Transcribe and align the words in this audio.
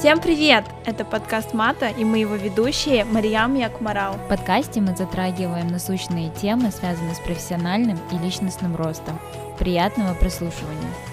Всем 0.00 0.18
привет! 0.18 0.64
Это 0.86 1.04
подкаст 1.04 1.52
Мата, 1.52 1.88
и 1.88 2.06
мы 2.06 2.20
его 2.20 2.34
ведущие 2.34 3.04
Мариям 3.04 3.54
Якмарал. 3.54 4.14
В 4.14 4.28
подкасте 4.28 4.80
мы 4.80 4.96
затрагиваем 4.96 5.66
насущные 5.66 6.30
темы, 6.30 6.70
связанные 6.70 7.14
с 7.14 7.18
профессиональным 7.18 7.98
и 8.10 8.16
личностным 8.16 8.76
ростом. 8.76 9.20
Приятного 9.58 10.14
прослушивания! 10.14 11.09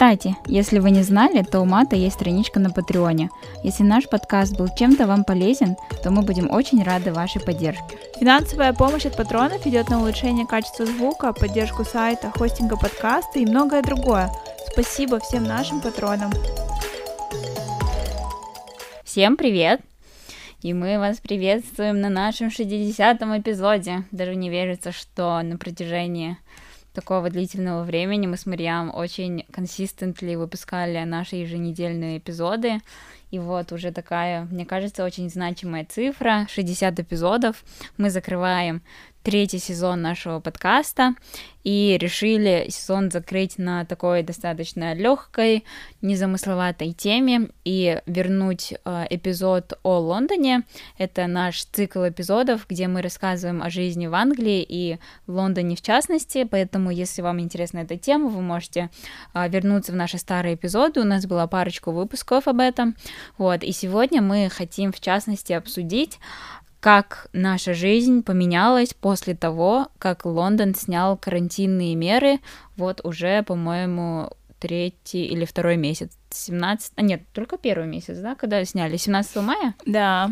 Кстати, 0.00 0.34
если 0.46 0.78
вы 0.78 0.92
не 0.92 1.02
знали, 1.02 1.42
то 1.42 1.60
у 1.60 1.66
Мата 1.66 1.94
есть 1.94 2.14
страничка 2.14 2.58
на 2.58 2.70
Патреоне. 2.70 3.28
Если 3.62 3.82
наш 3.82 4.08
подкаст 4.08 4.56
был 4.56 4.68
чем-то 4.74 5.06
вам 5.06 5.24
полезен, 5.24 5.76
то 6.02 6.10
мы 6.10 6.22
будем 6.22 6.50
очень 6.50 6.82
рады 6.82 7.12
вашей 7.12 7.42
поддержке. 7.42 7.98
Финансовая 8.18 8.72
помощь 8.72 9.04
от 9.04 9.14
патронов 9.14 9.66
идет 9.66 9.90
на 9.90 10.00
улучшение 10.00 10.46
качества 10.46 10.86
звука, 10.86 11.34
поддержку 11.34 11.84
сайта, 11.84 12.30
хостинга 12.30 12.78
подкаста 12.78 13.40
и 13.40 13.44
многое 13.44 13.82
другое. 13.82 14.30
Спасибо 14.72 15.20
всем 15.20 15.44
нашим 15.44 15.82
патронам. 15.82 16.30
Всем 19.04 19.36
привет! 19.36 19.82
И 20.62 20.72
мы 20.72 20.98
вас 20.98 21.18
приветствуем 21.18 22.00
на 22.00 22.08
нашем 22.08 22.48
60-м 22.48 23.38
эпизоде. 23.38 24.04
Даже 24.12 24.34
не 24.34 24.48
верится, 24.48 24.92
что 24.92 25.42
на 25.42 25.58
протяжении 25.58 26.38
такого 26.92 27.30
длительного 27.30 27.84
времени 27.84 28.26
мы 28.26 28.36
с 28.36 28.46
Мариам 28.46 28.94
очень 28.94 29.44
консистентли 29.50 30.34
выпускали 30.34 31.02
наши 31.04 31.36
еженедельные 31.36 32.18
эпизоды. 32.18 32.80
И 33.30 33.38
вот 33.38 33.70
уже 33.72 33.92
такая, 33.92 34.44
мне 34.50 34.66
кажется, 34.66 35.04
очень 35.04 35.30
значимая 35.30 35.86
цифра, 35.88 36.46
60 36.48 36.98
эпизодов. 36.98 37.62
Мы 37.96 38.10
закрываем 38.10 38.82
третий 39.22 39.58
сезон 39.58 40.02
нашего 40.02 40.40
подкаста 40.40 41.14
и 41.62 41.98
решили 42.00 42.66
сезон 42.70 43.10
закрыть 43.10 43.58
на 43.58 43.84
такой 43.84 44.22
достаточно 44.22 44.94
легкой, 44.94 45.64
незамысловатой 46.00 46.92
теме 46.92 47.50
и 47.64 48.00
вернуть 48.06 48.72
э, 48.72 49.06
эпизод 49.10 49.78
о 49.82 49.98
Лондоне. 49.98 50.62
Это 50.96 51.26
наш 51.26 51.64
цикл 51.64 52.08
эпизодов, 52.08 52.66
где 52.68 52.88
мы 52.88 53.02
рассказываем 53.02 53.62
о 53.62 53.68
жизни 53.68 54.06
в 54.06 54.14
Англии 54.14 54.64
и 54.66 54.98
в 55.26 55.32
Лондоне 55.32 55.76
в 55.76 55.82
частности. 55.82 56.44
Поэтому, 56.44 56.90
если 56.90 57.20
вам 57.20 57.40
интересна 57.40 57.80
эта 57.80 57.98
тема, 57.98 58.28
вы 58.28 58.40
можете 58.40 58.88
э, 59.34 59.48
вернуться 59.48 59.92
в 59.92 59.96
наши 59.96 60.16
старые 60.16 60.54
эпизоды. 60.54 61.00
У 61.00 61.04
нас 61.04 61.26
была 61.26 61.46
парочку 61.46 61.90
выпусков 61.90 62.48
об 62.48 62.60
этом. 62.60 62.96
Вот, 63.36 63.62
и 63.62 63.72
сегодня 63.72 64.22
мы 64.22 64.48
хотим 64.48 64.92
в 64.92 65.00
частности 65.00 65.52
обсудить 65.52 66.18
как 66.80 67.28
наша 67.32 67.74
жизнь 67.74 68.22
поменялась 68.22 68.94
после 68.94 69.34
того, 69.34 69.88
как 69.98 70.24
Лондон 70.24 70.74
снял 70.74 71.16
карантинные 71.16 71.94
меры, 71.94 72.40
вот 72.76 73.00
уже, 73.04 73.42
по-моему, 73.42 74.30
третий 74.58 75.26
или 75.26 75.44
второй 75.44 75.76
месяц, 75.76 76.10
17, 76.30 76.92
а 76.96 77.02
нет, 77.02 77.22
только 77.32 77.58
первый 77.58 77.86
месяц, 77.86 78.18
да, 78.18 78.34
когда 78.34 78.64
сняли, 78.64 78.96
17 78.96 79.36
мая? 79.36 79.74
Да. 79.84 80.30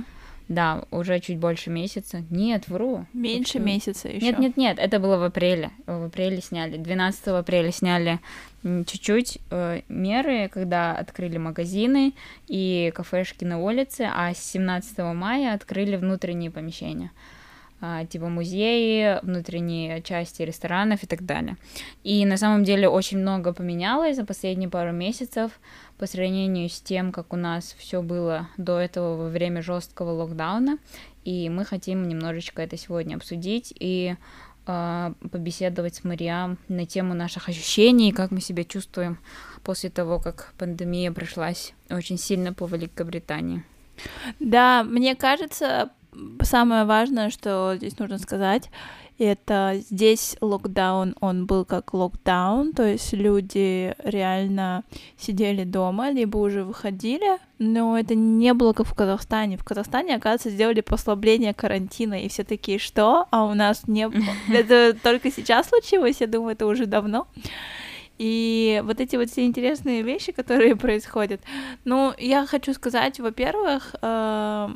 Да, 0.49 0.85
уже 0.91 1.21
чуть 1.21 1.39
больше 1.39 1.69
месяца. 1.69 2.25
Нет, 2.31 2.69
вру. 2.69 3.05
Меньше 3.13 3.55
Почему? 3.55 3.67
месяца 3.67 4.09
еще. 4.09 4.25
Нет, 4.25 4.39
нет, 4.39 4.57
нет, 4.57 4.79
это 4.79 4.99
было 4.99 5.19
в 5.19 5.23
апреле. 5.23 5.71
В 5.87 6.07
апреле 6.07 6.41
сняли. 6.41 6.79
12 6.79 7.29
апреля 7.29 7.71
сняли 7.71 8.19
чуть-чуть 8.63 9.39
э, 9.51 9.83
меры, 9.89 10.49
когда 10.49 10.93
открыли 10.93 11.37
магазины 11.37 12.15
и 12.49 12.91
кафешки 12.95 13.45
на 13.45 13.61
улице, 13.61 14.09
а 14.11 14.33
с 14.33 14.39
17 14.39 14.99
мая 15.15 15.55
открыли 15.55 15.97
внутренние 15.97 16.51
помещения. 16.51 17.12
А, 17.81 18.05
типа 18.07 18.29
музеи, 18.29 19.21
внутренние 19.23 20.03
части 20.03 20.43
ресторанов 20.43 21.05
и 21.05 21.07
так 21.07 21.25
далее. 21.25 21.57
И 22.03 22.27
на 22.27 22.37
самом 22.37 22.65
деле 22.65 22.89
очень 22.89 23.19
много 23.19 23.53
поменялось 23.53 24.17
за 24.17 24.25
последние 24.25 24.69
пару 24.69 24.91
месяцев 24.93 25.53
по 25.99 26.07
сравнению 26.07 26.69
с 26.69 26.81
тем, 26.81 27.12
как 27.12 27.33
у 27.33 27.37
нас 27.37 27.75
все 27.78 28.03
было 28.03 28.49
до 28.56 28.78
этого 28.78 29.17
во 29.17 29.28
время 29.28 29.62
жесткого 29.62 30.12
локдауна. 30.12 30.78
И 31.25 31.50
мы 31.50 31.65
хотим 31.65 32.09
немножечко 32.09 32.62
это 32.62 32.77
сегодня 32.77 33.17
обсудить 33.17 33.75
и 33.78 34.17
э, 34.67 35.12
побеседовать 35.31 35.97
с 35.97 36.05
Мариам 36.05 36.56
на 36.69 36.87
тему 36.87 37.15
наших 37.15 37.49
ощущений, 37.49 38.12
как 38.12 38.31
мы 38.31 38.41
себя 38.41 38.65
чувствуем 38.65 39.19
после 39.65 39.91
того, 39.91 40.21
как 40.21 40.55
пандемия 40.56 41.12
прошлась 41.12 41.75
очень 41.91 42.17
сильно 42.17 42.55
по 42.55 42.67
Великобритании. 42.67 43.65
Да, 44.39 44.84
мне 44.84 45.17
кажется, 45.17 45.91
самое 46.43 46.84
важное, 46.84 47.31
что 47.31 47.75
здесь 47.77 47.99
нужно 47.99 48.19
сказать, 48.19 48.71
это 49.19 49.81
здесь 49.91 50.37
локдаун, 50.41 51.15
он 51.21 51.47
был 51.47 51.65
как 51.65 51.93
локдаун, 51.93 52.73
то 52.73 52.84
есть 52.84 53.12
люди 53.12 53.95
реально 54.05 54.84
сидели 55.17 55.65
дома, 55.65 56.11
либо 56.11 56.39
уже 56.39 56.65
выходили, 56.65 57.39
но 57.59 57.99
это 57.99 58.15
не 58.15 58.55
было 58.55 58.73
как 58.73 58.87
в 58.87 58.95
Казахстане. 58.95 59.57
В 59.57 59.65
Казахстане, 59.65 60.15
оказывается, 60.15 60.51
сделали 60.51 60.81
послабление 60.81 61.53
карантина, 61.53 62.23
и 62.23 62.28
все 62.28 62.45
такие, 62.45 62.78
что? 62.78 63.27
А 63.31 63.45
у 63.45 63.55
нас 63.55 63.89
не 63.89 64.09
было. 64.09 64.23
Это 64.53 64.97
только 65.03 65.31
сейчас 65.31 65.69
случилось, 65.69 66.21
я 66.21 66.27
думаю, 66.27 66.53
это 66.53 66.67
уже 66.67 66.87
давно. 66.87 67.27
И 68.19 68.83
вот 68.84 69.01
эти 69.01 69.17
вот 69.17 69.31
все 69.31 69.45
интересные 69.45 70.03
вещи, 70.03 70.33
которые 70.33 70.77
происходят. 70.77 71.41
Ну, 71.84 72.12
я 72.19 72.47
хочу 72.47 72.73
сказать, 72.75 73.21
во-первых, 73.21 73.95
э, 74.03 74.69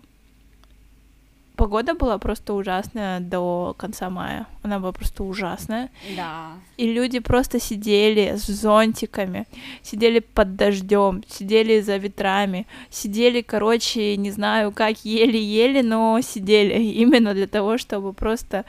погода 1.62 1.94
была 1.94 2.18
просто 2.18 2.54
ужасная 2.54 3.20
до 3.20 3.76
конца 3.78 4.10
мая. 4.10 4.46
Она 4.64 4.80
была 4.80 4.90
просто 4.90 5.22
ужасная. 5.22 5.90
Да. 6.16 6.54
И 6.76 6.92
люди 6.92 7.20
просто 7.20 7.60
сидели 7.60 8.34
с 8.36 8.46
зонтиками, 8.46 9.46
сидели 9.82 10.18
под 10.18 10.56
дождем, 10.56 11.22
сидели 11.28 11.80
за 11.80 11.98
ветрами, 11.98 12.66
сидели, 12.90 13.42
короче, 13.42 14.16
не 14.16 14.32
знаю, 14.32 14.72
как 14.72 15.04
еле-еле, 15.04 15.84
но 15.84 16.20
сидели 16.20 16.82
именно 16.82 17.32
для 17.32 17.46
того, 17.46 17.78
чтобы 17.78 18.12
просто 18.12 18.64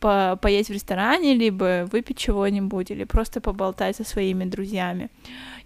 по 0.00 0.38
поесть 0.40 0.70
в 0.70 0.72
ресторане, 0.72 1.34
либо 1.34 1.86
выпить 1.92 2.16
чего-нибудь, 2.16 2.90
или 2.90 3.04
просто 3.04 3.40
поболтать 3.42 3.96
со 3.96 4.04
своими 4.04 4.46
друзьями. 4.46 5.10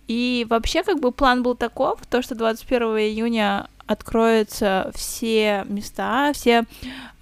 И 0.08 0.44
вообще, 0.50 0.82
как 0.82 0.98
бы 0.98 1.12
план 1.12 1.44
был 1.44 1.54
таков, 1.54 2.00
то, 2.10 2.22
что 2.22 2.34
21 2.34 2.82
июня 2.98 3.68
откроются 3.90 4.92
все 4.94 5.64
места, 5.68 6.32
все 6.32 6.62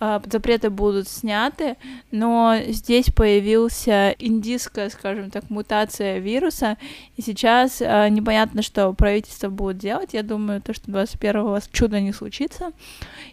э, 0.00 0.20
запреты 0.30 0.68
будут 0.68 1.08
сняты, 1.08 1.78
но 2.10 2.56
здесь 2.68 3.06
появился 3.06 4.14
индийская, 4.18 4.90
скажем 4.90 5.30
так, 5.30 5.48
мутация 5.48 6.18
вируса, 6.18 6.76
и 7.16 7.22
сейчас 7.22 7.80
э, 7.80 8.08
непонятно, 8.10 8.60
что 8.60 8.92
правительство 8.92 9.48
будет 9.48 9.78
делать. 9.78 10.12
Я 10.12 10.22
думаю, 10.22 10.60
то, 10.60 10.74
что 10.74 10.90
21-го 10.90 11.58
чудо 11.72 12.00
не 12.00 12.12
случится, 12.12 12.72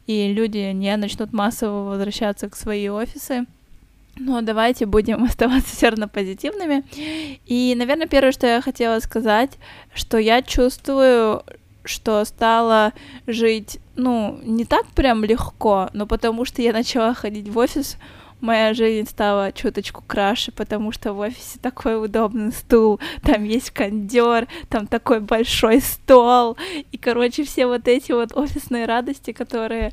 и 0.08 0.32
люди 0.32 0.72
не 0.72 0.96
начнут 0.96 1.34
массово 1.34 1.90
возвращаться 1.90 2.50
к 2.50 2.56
свои 2.56 2.88
офисы. 2.88 3.46
Но 4.18 4.42
давайте 4.42 4.86
будем 4.86 5.24
оставаться 5.26 5.76
все 5.76 5.90
равно 5.90 6.08
позитивными. 6.08 6.86
И, 7.46 7.76
наверное, 7.76 8.08
первое, 8.08 8.32
что 8.32 8.48
я 8.48 8.62
хотела 8.62 9.00
сказать, 9.00 9.58
что 9.94 10.18
я 10.18 10.42
чувствую, 10.42 11.44
что 11.88 12.24
стала 12.26 12.94
жить, 13.28 13.80
ну, 13.96 14.40
не 14.44 14.66
так 14.66 14.86
прям 14.88 15.24
легко, 15.24 15.90
но 15.94 16.06
потому 16.06 16.46
что 16.46 16.62
я 16.62 16.74
начала 16.74 17.14
ходить 17.14 17.50
в 17.50 17.58
офис, 17.58 17.98
моя 18.42 18.74
жизнь 18.74 19.10
стала 19.10 19.52
чуточку 19.52 20.04
краше, 20.06 20.52
потому 20.52 20.92
что 20.92 21.14
в 21.14 21.20
офисе 21.20 21.60
такой 21.62 22.04
удобный 22.04 22.52
стул, 22.52 23.00
там 23.24 23.44
есть 23.44 23.72
кондер, 23.72 24.48
там 24.70 24.88
такой 24.88 25.20
большой 25.20 25.82
стол, 25.82 26.58
и, 26.92 26.98
короче, 26.98 27.44
все 27.44 27.66
вот 27.66 27.88
эти 27.88 28.12
вот 28.12 28.36
офисные 28.36 28.86
радости, 28.86 29.32
которые, 29.32 29.92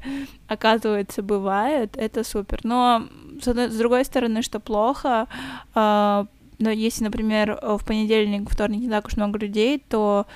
оказывается, 0.49 1.23
бывают, 1.23 1.97
это 1.97 2.25
супер. 2.25 2.61
Но, 2.63 3.07
с 3.41 3.77
другой 3.77 4.05
стороны, 4.05 4.43
что 4.43 4.61
плохо, 4.61 5.27
э, 5.75 6.25
но 6.59 6.71
если, 6.71 7.03
например, 7.03 7.59
в 7.61 7.85
понедельник, 7.85 8.49
вторник 8.49 8.83
не 8.83 8.89
так 8.89 9.07
уж 9.09 9.17
много 9.17 9.37
людей, 9.37 9.83
то 9.89 10.27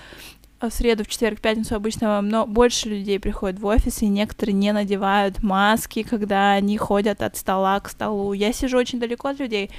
в 0.61 0.71
среду, 0.71 1.05
в 1.05 1.09
четверг, 1.09 1.39
в 1.39 1.43
пятницу 1.43 1.75
обычно 1.75 2.21
но 2.23 2.47
больше 2.47 2.89
людей 2.89 3.21
приходят 3.21 3.61
в 3.61 3.67
офис, 3.67 4.03
и 4.03 4.09
некоторые 4.09 4.55
не 4.55 4.73
надевают 4.73 5.43
маски, 5.43 6.03
когда 6.03 6.53
они 6.53 6.79
ходят 6.79 7.23
от 7.23 7.37
стола 7.37 7.79
к 7.81 7.89
столу. 7.89 8.33
Я 8.33 8.53
сижу 8.53 8.79
очень 8.79 8.99
далеко 8.99 9.29
от 9.29 9.39
людей, 9.39 9.71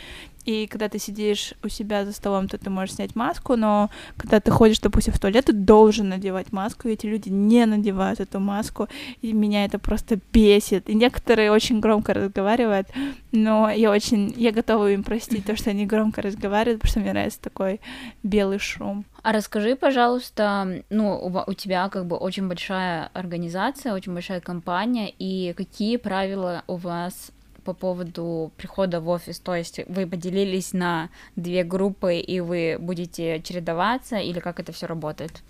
и 0.48 0.66
когда 0.66 0.88
ты 0.88 0.98
сидишь 0.98 1.54
у 1.62 1.68
себя 1.68 2.06
за 2.06 2.14
столом, 2.14 2.48
то 2.48 2.58
ты 2.58 2.70
можешь 2.70 2.96
снять 2.96 3.18
маску, 3.18 3.58
но 3.58 3.90
когда 4.16 4.40
ты 4.40 4.50
ходишь, 4.50 4.80
допустим, 4.80 5.14
в 5.14 5.20
туалет, 5.20 5.46
ты 5.46 5.54
должен 5.54 6.08
надевать 6.08 6.54
маску, 6.54 6.88
и 6.88 6.94
эти 6.94 7.06
люди 7.06 7.28
не 7.28 7.66
надевают 7.66 8.22
эту 8.22 8.40
маску, 8.40 8.88
и 9.22 9.34
меня 9.34 9.66
это 9.66 9.78
просто 9.78 10.18
бесит. 10.32 10.90
И 10.90 10.96
некоторые 10.96 11.52
очень 11.52 11.82
громко 11.82 12.14
разговаривают, 12.14 12.88
но 13.34 13.70
я 13.70 13.92
очень, 13.92 14.34
я 14.38 14.54
готова 14.54 14.94
им 14.94 15.04
простить 15.04 15.46
то, 15.46 15.58
что 15.58 15.72
они 15.72 15.86
громко 15.86 16.22
разговаривают, 16.22 16.80
потому 16.80 16.92
что 16.92 17.00
мне 17.02 17.12
нравится 17.12 17.42
такой 17.42 17.82
белый 18.24 18.60
шум. 18.60 19.04
А 19.24 19.34
расскажи, 19.34 19.76
пожалуйста, 19.76 20.84
ну, 20.90 21.18
у, 21.18 21.52
у 21.52 21.54
тебя 21.54 21.90
как 21.90 22.06
бы 22.06 22.16
очень 22.16 22.48
большая 22.48 23.10
организация, 23.14 23.94
очень 23.94 24.14
большая 24.14 24.40
компания, 24.40 25.10
и 25.20 25.54
какие 25.58 25.98
правила 25.98 26.64
у 26.68 26.78
вас 26.78 27.34
по 27.68 27.74
поводу 27.74 28.52
прихода 28.56 29.02
в 29.02 29.10
офис? 29.10 29.40
То 29.40 29.54
есть 29.54 29.82
вы 29.90 30.08
поделились 30.08 30.72
на 30.72 31.10
две 31.36 31.66
группы, 31.66 32.16
и 32.16 32.40
вы 32.40 32.78
будете 32.80 33.42
чередоваться, 33.42 34.16
или 34.16 34.40
как 34.40 34.62
это 34.62 34.72
все 34.72 34.88
работает? 34.88 35.44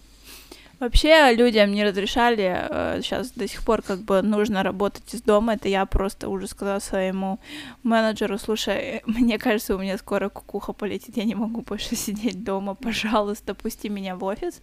Вообще 0.79 1.33
людям 1.33 1.71
не 1.71 1.83
разрешали, 1.83 2.55
э, 2.69 2.99
сейчас 3.01 3.31
до 3.31 3.47
сих 3.47 3.63
пор 3.63 3.81
как 3.81 4.01
бы 4.01 4.21
нужно 4.21 4.61
работать 4.61 5.11
из 5.11 5.23
дома, 5.23 5.55
это 5.55 5.67
я 5.69 5.87
просто 5.87 6.29
уже 6.29 6.47
сказала 6.47 6.77
своему 6.77 7.39
менеджеру, 7.81 8.37
слушай, 8.37 9.01
мне 9.07 9.39
кажется, 9.39 9.75
у 9.75 9.79
меня 9.79 9.97
скоро 9.97 10.29
кукуха 10.29 10.73
полетит, 10.73 11.17
я 11.17 11.23
не 11.23 11.33
могу 11.33 11.61
больше 11.61 11.95
сидеть 11.95 12.43
дома, 12.43 12.75
пожалуйста, 12.75 13.55
пусти 13.55 13.89
меня 13.89 14.15
в 14.15 14.23
офис. 14.23 14.61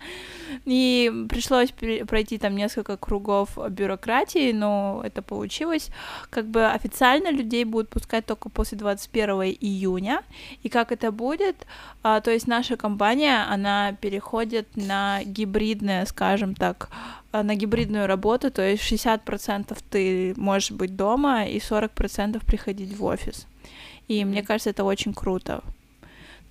И 0.66 1.26
пришлось 1.28 1.72
пройти 1.72 2.38
там 2.38 2.54
несколько 2.54 2.96
кругов 2.96 3.58
бюрократии, 3.70 4.52
но 4.52 5.02
это 5.04 5.20
получилось. 5.20 5.88
Как 6.30 6.46
бы 6.46 6.66
официально 6.66 7.32
людей 7.32 7.64
будут 7.64 7.88
пускать 7.88 8.24
только 8.24 8.48
после 8.50 8.78
21 8.78 9.56
июня, 9.60 10.22
и 10.62 10.68
как 10.68 10.92
это 10.92 11.10
будет, 11.10 11.66
а, 12.04 12.20
то 12.20 12.30
есть 12.30 12.46
наша 12.46 12.76
компания, 12.76 13.44
она 13.50 13.96
переходит 14.00 14.76
на 14.76 15.24
гибридное 15.24 16.03
скажем 16.06 16.54
так, 16.54 16.88
э, 17.32 17.42
на 17.42 17.54
гибридную 17.54 18.06
работу, 18.06 18.50
то 18.50 18.62
есть 18.62 18.82
60% 18.82 19.78
ты 19.90 20.34
можешь 20.36 20.70
быть 20.70 20.96
дома 20.96 21.44
и 21.44 21.58
40% 21.58 22.44
приходить 22.44 22.96
в 22.96 23.04
офис. 23.04 23.46
И 24.08 24.24
мне 24.24 24.42
кажется, 24.42 24.70
это 24.70 24.84
очень 24.84 25.14
круто. 25.14 25.62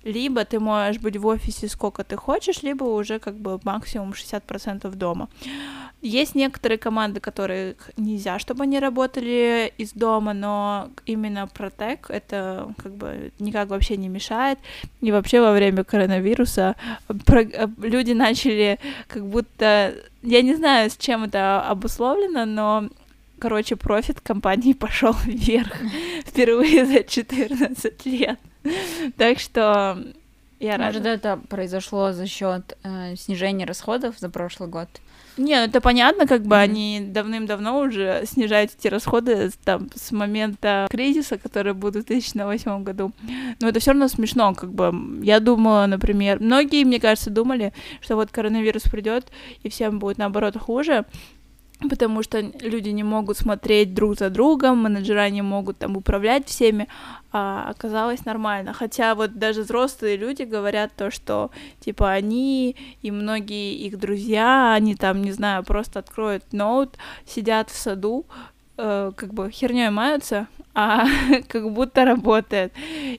Либо 0.04 0.44
ты 0.44 0.60
можешь 0.60 1.00
быть 1.00 1.16
в 1.16 1.26
офисе 1.26 1.68
сколько 1.68 2.04
ты 2.04 2.16
хочешь, 2.16 2.62
либо 2.62 2.84
уже 2.84 3.18
как 3.18 3.34
бы 3.34 3.58
максимум 3.64 4.10
60% 4.10 4.94
дома. 4.94 5.28
Есть 6.02 6.34
некоторые 6.34 6.76
команды, 6.76 7.20
которые 7.20 7.76
нельзя, 7.96 8.38
чтобы 8.38 8.64
они 8.64 8.78
работали 8.78 9.72
из 9.78 9.92
дома, 9.92 10.34
но 10.34 10.90
именно 11.06 11.46
Протек 11.46 12.10
это 12.10 12.74
как 12.76 12.92
бы 12.92 13.32
никак 13.38 13.68
вообще 13.68 13.96
не 13.96 14.08
мешает. 14.08 14.58
И 15.00 15.10
вообще 15.10 15.40
во 15.40 15.52
время 15.52 15.82
коронавируса 15.82 16.76
люди 17.78 18.12
начали 18.12 18.78
как 19.08 19.26
будто... 19.26 19.94
Я 20.22 20.42
не 20.42 20.54
знаю, 20.54 20.90
с 20.90 20.96
чем 20.98 21.24
это 21.24 21.62
обусловлено, 21.62 22.44
но 22.44 22.88
короче, 23.38 23.76
профит 23.76 24.20
компании 24.20 24.72
пошел 24.74 25.14
вверх 25.24 25.72
впервые 26.26 26.84
за 26.84 27.02
14 27.02 28.06
лет. 28.06 28.38
Так 29.16 29.38
что 29.38 29.98
я 30.60 30.72
рада. 30.76 30.84
Может, 30.84 31.06
это 31.06 31.40
произошло 31.48 32.12
за 32.12 32.26
счет 32.26 32.76
э, 32.82 33.16
снижения 33.16 33.66
расходов 33.66 34.18
за 34.18 34.30
прошлый 34.30 34.68
год? 34.68 34.88
Не, 35.36 35.56
ну 35.56 35.64
это 35.64 35.80
понятно, 35.80 36.26
как 36.26 36.42
бы 36.42 36.54
mm-hmm. 36.54 36.62
они 36.62 37.00
давным-давно 37.00 37.80
уже 37.80 38.22
снижают 38.24 38.70
эти 38.78 38.86
расходы 38.86 39.50
там 39.64 39.88
с 39.94 40.12
момента 40.12 40.86
кризиса, 40.88 41.38
который 41.38 41.72
был 41.74 41.90
в 41.90 41.94
2008 41.94 42.84
году. 42.84 43.12
Но 43.60 43.68
это 43.68 43.80
все 43.80 43.90
равно 43.90 44.06
смешно, 44.06 44.54
как 44.54 44.72
бы. 44.72 44.92
Я 45.24 45.40
думала, 45.40 45.86
например, 45.86 46.40
многие, 46.40 46.84
мне 46.84 47.00
кажется, 47.00 47.30
думали, 47.30 47.72
что 48.00 48.14
вот 48.14 48.30
коронавирус 48.30 48.84
придет 48.84 49.26
и 49.64 49.68
всем 49.68 49.98
будет 49.98 50.18
наоборот 50.18 50.56
хуже 50.56 51.04
потому 51.80 52.22
что 52.22 52.40
люди 52.40 52.90
не 52.90 53.02
могут 53.02 53.36
смотреть 53.36 53.94
друг 53.94 54.18
за 54.18 54.30
другом, 54.30 54.82
менеджера 54.82 55.28
не 55.30 55.42
могут 55.42 55.78
там 55.78 55.96
управлять 55.96 56.48
всеми, 56.48 56.88
а 57.32 57.68
оказалось 57.68 58.24
нормально. 58.24 58.72
Хотя 58.72 59.14
вот 59.14 59.34
даже 59.34 59.62
взрослые 59.62 60.16
люди 60.16 60.42
говорят 60.42 60.92
то, 60.96 61.10
что 61.10 61.50
типа 61.80 62.10
они 62.10 62.76
и 63.02 63.10
многие 63.10 63.74
их 63.74 63.98
друзья, 63.98 64.72
они 64.74 64.94
там, 64.94 65.22
не 65.22 65.32
знаю, 65.32 65.64
просто 65.64 65.98
откроют 65.98 66.52
ноут, 66.52 66.96
сидят 67.26 67.70
в 67.70 67.76
саду, 67.76 68.24
э, 68.76 69.12
как 69.16 69.34
бы 69.34 69.50
херней 69.50 69.90
маются, 69.90 70.46
а 70.74 71.06
как 71.48 71.70
будто 71.72 72.04
работает. 72.04 72.72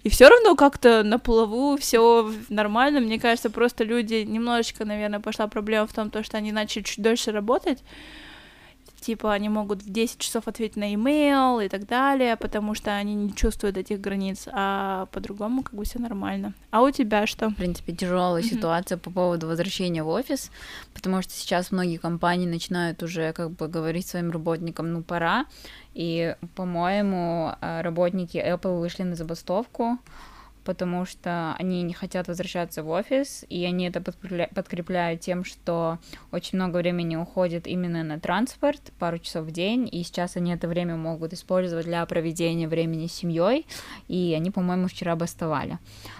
И 0.03 0.09
все 0.09 0.29
равно 0.29 0.55
как-то 0.55 1.03
на 1.03 1.19
плаву 1.19 1.77
все 1.77 2.31
нормально. 2.49 2.99
Мне 2.99 3.19
кажется, 3.19 3.49
просто 3.49 3.83
люди 3.83 4.25
немножечко, 4.27 4.85
наверное, 4.85 5.19
пошла 5.19 5.47
проблема 5.47 5.87
в 5.87 5.93
том, 5.93 6.09
то, 6.09 6.23
что 6.23 6.37
они 6.37 6.51
начали 6.51 6.83
чуть 6.83 7.03
дольше 7.03 7.31
работать 7.31 7.83
типа 9.05 9.33
они 9.33 9.49
могут 9.49 9.83
в 9.83 9.91
10 9.91 10.17
часов 10.17 10.47
ответить 10.47 10.77
на 10.77 10.93
имейл 10.95 11.59
и 11.59 11.69
так 11.69 11.85
далее, 11.85 12.35
потому 12.35 12.73
что 12.73 12.91
они 12.91 13.13
не 13.13 13.33
чувствуют 13.35 13.77
этих 13.77 14.01
границ, 14.01 14.47
а 14.51 15.05
по-другому 15.11 15.61
как 15.61 15.75
бы 15.75 15.83
все 15.83 15.99
нормально. 15.99 16.53
А 16.71 16.81
у 16.81 16.89
тебя 16.89 17.27
что? 17.27 17.49
В 17.49 17.55
принципе, 17.55 17.93
тяжелая 17.93 18.41
mm-hmm. 18.41 18.55
ситуация 18.55 18.97
по 18.97 19.11
поводу 19.11 19.47
возвращения 19.47 20.01
в 20.01 20.07
офис, 20.07 20.51
потому 20.93 21.21
что 21.21 21.33
сейчас 21.33 21.71
многие 21.71 21.97
компании 21.97 22.47
начинают 22.47 23.03
уже 23.03 23.31
как 23.33 23.51
бы 23.51 23.67
говорить 23.67 24.07
своим 24.07 24.31
работникам, 24.31 24.91
ну 24.91 25.03
пора, 25.03 25.45
и, 25.93 26.35
по-моему, 26.55 27.53
э, 27.61 27.81
работники 27.81 28.37
Apple 28.37 28.79
вышли 28.79 29.03
на 29.03 29.15
забастовку, 29.15 29.99
потому 30.65 31.05
что 31.05 31.55
они 31.59 31.83
не 31.83 31.93
хотят 31.93 32.27
возвращаться 32.27 32.83
в 32.83 32.89
офис, 32.89 33.45
и 33.47 33.63
они 33.63 33.87
это 33.87 34.01
подкрепляют 34.01 35.21
тем, 35.21 35.45
что 35.45 35.99
очень 36.31 36.57
много 36.57 36.77
времени 36.77 37.15
уходит 37.15 37.67
именно 37.67 38.03
на 38.03 38.19
транспорт, 38.19 38.81
пару 38.99 39.19
часов 39.19 39.45
в 39.45 39.51
день, 39.51 39.87
и 39.91 40.03
сейчас 40.03 40.35
они 40.35 40.51
это 40.51 40.67
время 40.67 40.95
могут 40.95 41.33
использовать 41.33 41.85
для 41.85 42.05
проведения 42.05 42.67
времени 42.67 43.07
с 43.07 43.13
семьей, 43.13 43.67
и 44.07 44.33
они, 44.35 44.49
по-моему, 44.51 44.87
вчера 44.87 45.15
бастовали. 45.15 45.77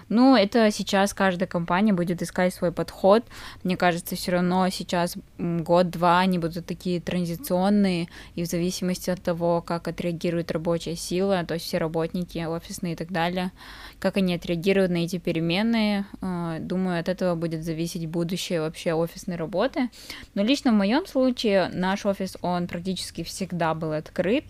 Ну, 0.08 0.36
это 0.36 0.70
сейчас 0.72 1.14
каждая 1.14 1.48
компания 1.48 1.92
будет 1.92 2.22
искать 2.22 2.54
свой 2.54 2.72
подход. 2.72 3.24
Мне 3.64 3.76
кажется, 3.76 4.16
все 4.16 4.34
равно 4.34 4.70
сейчас 4.70 5.16
год-два 5.40 6.20
они 6.20 6.38
будут 6.38 6.68
такие 6.68 7.02
транзиционные, 7.02 8.08
и 8.36 8.44
в 8.44 8.46
зависимости 8.46 9.10
от 9.10 9.22
того, 9.24 9.62
как 9.62 9.88
отреагирует 9.88 10.52
рабочая 10.52 10.96
сила, 10.96 11.44
то 11.44 11.56
есть 11.56 11.66
все 11.66 11.80
работники 11.80 12.38
офисные 12.38 12.94
и 12.94 12.96
так 12.96 13.12
далее, 13.12 13.52
как 14.00 14.18
они 14.18 14.35
отреагируют 14.36 14.92
на 14.92 14.98
эти 14.98 15.18
перемены, 15.18 16.06
э, 16.22 16.58
думаю, 16.60 17.00
от 17.00 17.10
этого 17.10 17.36
будет 17.36 17.64
зависеть 17.64 18.08
будущее 18.08 18.62
вообще 18.62 18.94
офисной 18.94 19.36
работы. 19.36 19.90
Но 20.34 20.44
лично 20.44 20.72
в 20.72 20.76
моем 20.76 21.06
случае 21.06 21.70
наш 21.74 22.06
офис, 22.06 22.38
он 22.42 22.68
практически 22.68 23.24
всегда 23.24 23.74
был 23.74 23.92
открыт, 23.92 24.46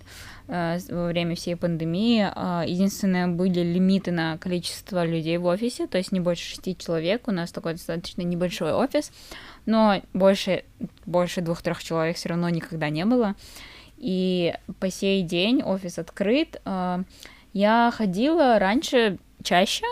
Э, 0.48 0.78
во 0.90 1.08
время 1.08 1.36
всей 1.36 1.56
пандемии. 1.56 2.30
А, 2.36 2.64
единственное, 2.66 3.28
были 3.28 3.62
лимиты 3.62 4.12
на 4.12 4.38
количество 4.38 5.04
людей 5.06 5.38
в 5.38 5.46
офисе, 5.46 5.88
то 5.88 5.98
есть 5.98 6.12
не 6.12 6.20
больше 6.20 6.44
шести 6.44 6.78
человек. 6.78 7.28
У 7.28 7.32
нас 7.32 7.52
такой 7.52 7.74
достаточно 7.74 8.22
небольшой 8.22 8.74
офис, 8.74 9.12
но 9.66 10.02
больше, 10.14 10.64
больше 11.06 11.42
двух-трех 11.42 11.84
человек 11.84 12.18
все 12.18 12.30
равно 12.30 12.50
никогда 12.50 12.90
не 12.90 13.06
было. 13.06 13.36
И 13.98 14.54
по 14.80 14.92
сей 14.92 15.24
день 15.24 15.64
офис 15.64 15.98
открыт. 15.98 16.62
А, 16.66 17.02
я 17.54 17.92
ходила 17.96 18.60
раньше 18.60 19.18
чаще, 19.46 19.86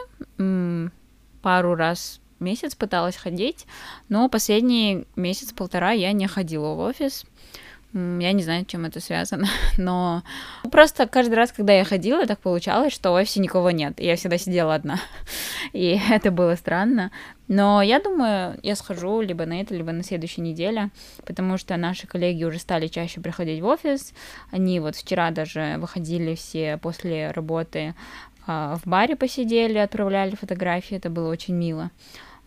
пару 1.41 1.75
раз 1.75 2.19
в 2.39 2.43
месяц 2.43 2.75
пыталась 2.75 3.15
ходить, 3.15 3.65
но 4.09 4.27
последний 4.27 5.05
месяц-полтора 5.15 5.91
я 5.91 6.11
не 6.11 6.27
ходила 6.27 6.73
в 6.73 6.79
офис. 6.79 7.25
Я 7.93 8.31
не 8.31 8.41
знаю, 8.41 8.65
чем 8.65 8.85
это 8.85 8.99
связано, 8.99 9.47
но 9.77 10.23
просто 10.71 11.07
каждый 11.07 11.35
раз, 11.35 11.51
когда 11.51 11.73
я 11.73 11.83
ходила, 11.83 12.25
так 12.25 12.39
получалось, 12.39 12.91
что 12.91 13.11
в 13.11 13.13
офисе 13.13 13.39
никого 13.39 13.69
нет. 13.69 13.99
Я 13.99 14.15
всегда 14.15 14.39
сидела 14.39 14.73
одна, 14.73 14.99
и 15.73 15.99
это 16.09 16.31
было 16.31 16.55
странно. 16.55 17.11
Но 17.47 17.83
я 17.83 17.99
думаю, 17.99 18.57
я 18.63 18.75
схожу 18.75 19.21
либо 19.21 19.45
на 19.45 19.61
это, 19.61 19.75
либо 19.75 19.91
на 19.91 20.03
следующей 20.03 20.41
неделе, 20.41 20.89
потому 21.23 21.59
что 21.59 21.77
наши 21.77 22.07
коллеги 22.07 22.45
уже 22.45 22.57
стали 22.57 22.87
чаще 22.87 23.21
приходить 23.21 23.61
в 23.61 23.65
офис. 23.65 24.13
Они 24.49 24.79
вот 24.79 24.95
вчера 24.95 25.29
даже 25.29 25.75
выходили 25.77 26.33
все 26.33 26.77
после 26.77 27.29
работы 27.29 27.93
в 28.47 28.81
баре 28.85 29.15
посидели, 29.15 29.77
отправляли 29.77 30.35
фотографии, 30.35 30.97
это 30.97 31.09
было 31.09 31.29
очень 31.29 31.55
мило. 31.55 31.91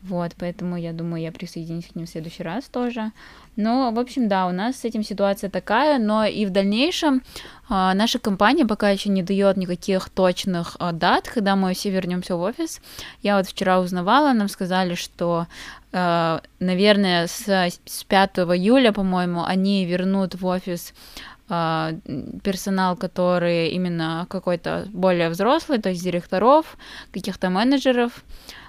Вот, 0.02 0.32
поэтому 0.38 0.76
я 0.76 0.92
думаю, 0.92 1.22
я 1.22 1.32
присоединюсь 1.32 1.86
к 1.86 1.96
ним 1.96 2.06
в 2.06 2.08
следующий 2.08 2.44
раз 2.44 2.64
тоже. 2.66 3.10
Но, 3.56 3.90
в 3.90 3.98
общем, 3.98 4.28
да, 4.28 4.46
у 4.46 4.52
нас 4.52 4.76
с 4.76 4.84
этим 4.84 5.02
ситуация 5.02 5.50
такая, 5.50 5.98
но 5.98 6.24
и 6.24 6.46
в 6.46 6.50
дальнейшем 6.50 7.22
а, 7.68 7.92
наша 7.94 8.18
компания 8.18 8.66
пока 8.66 8.90
еще 8.90 9.08
не 9.08 9.22
дает 9.22 9.56
никаких 9.56 10.08
точных 10.10 10.76
а, 10.78 10.92
дат, 10.92 11.28
когда 11.28 11.56
мы 11.56 11.74
все 11.74 11.90
вернемся 11.90 12.36
в 12.36 12.40
офис. 12.40 12.80
Я 13.22 13.38
вот 13.38 13.48
вчера 13.48 13.80
узнавала, 13.80 14.32
нам 14.32 14.48
сказали, 14.48 14.94
что, 14.94 15.46
а, 15.92 16.40
наверное, 16.60 17.26
с, 17.26 17.48
с 17.86 18.04
5 18.04 18.38
июля, 18.38 18.92
по-моему, 18.92 19.42
они 19.44 19.86
вернут 19.86 20.34
в 20.34 20.46
офис 20.46 20.92
а, 20.92 21.35
персонал, 21.48 22.96
который 22.96 23.68
именно 23.68 24.26
какой-то 24.28 24.88
более 24.92 25.28
взрослый, 25.28 25.78
то 25.78 25.90
есть 25.90 26.02
директоров, 26.02 26.76
каких-то 27.12 27.50
менеджеров, 27.50 28.24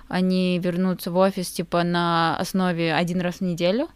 они 0.07 0.59
вернутся 0.59 1.11
в 1.11 1.17
офис 1.17 1.51
типа 1.51 1.83
на 1.83 2.37
основе 2.37 2.93
один 2.93 3.21
раз 3.21 3.35
в 3.35 3.41
неделю, 3.41 3.89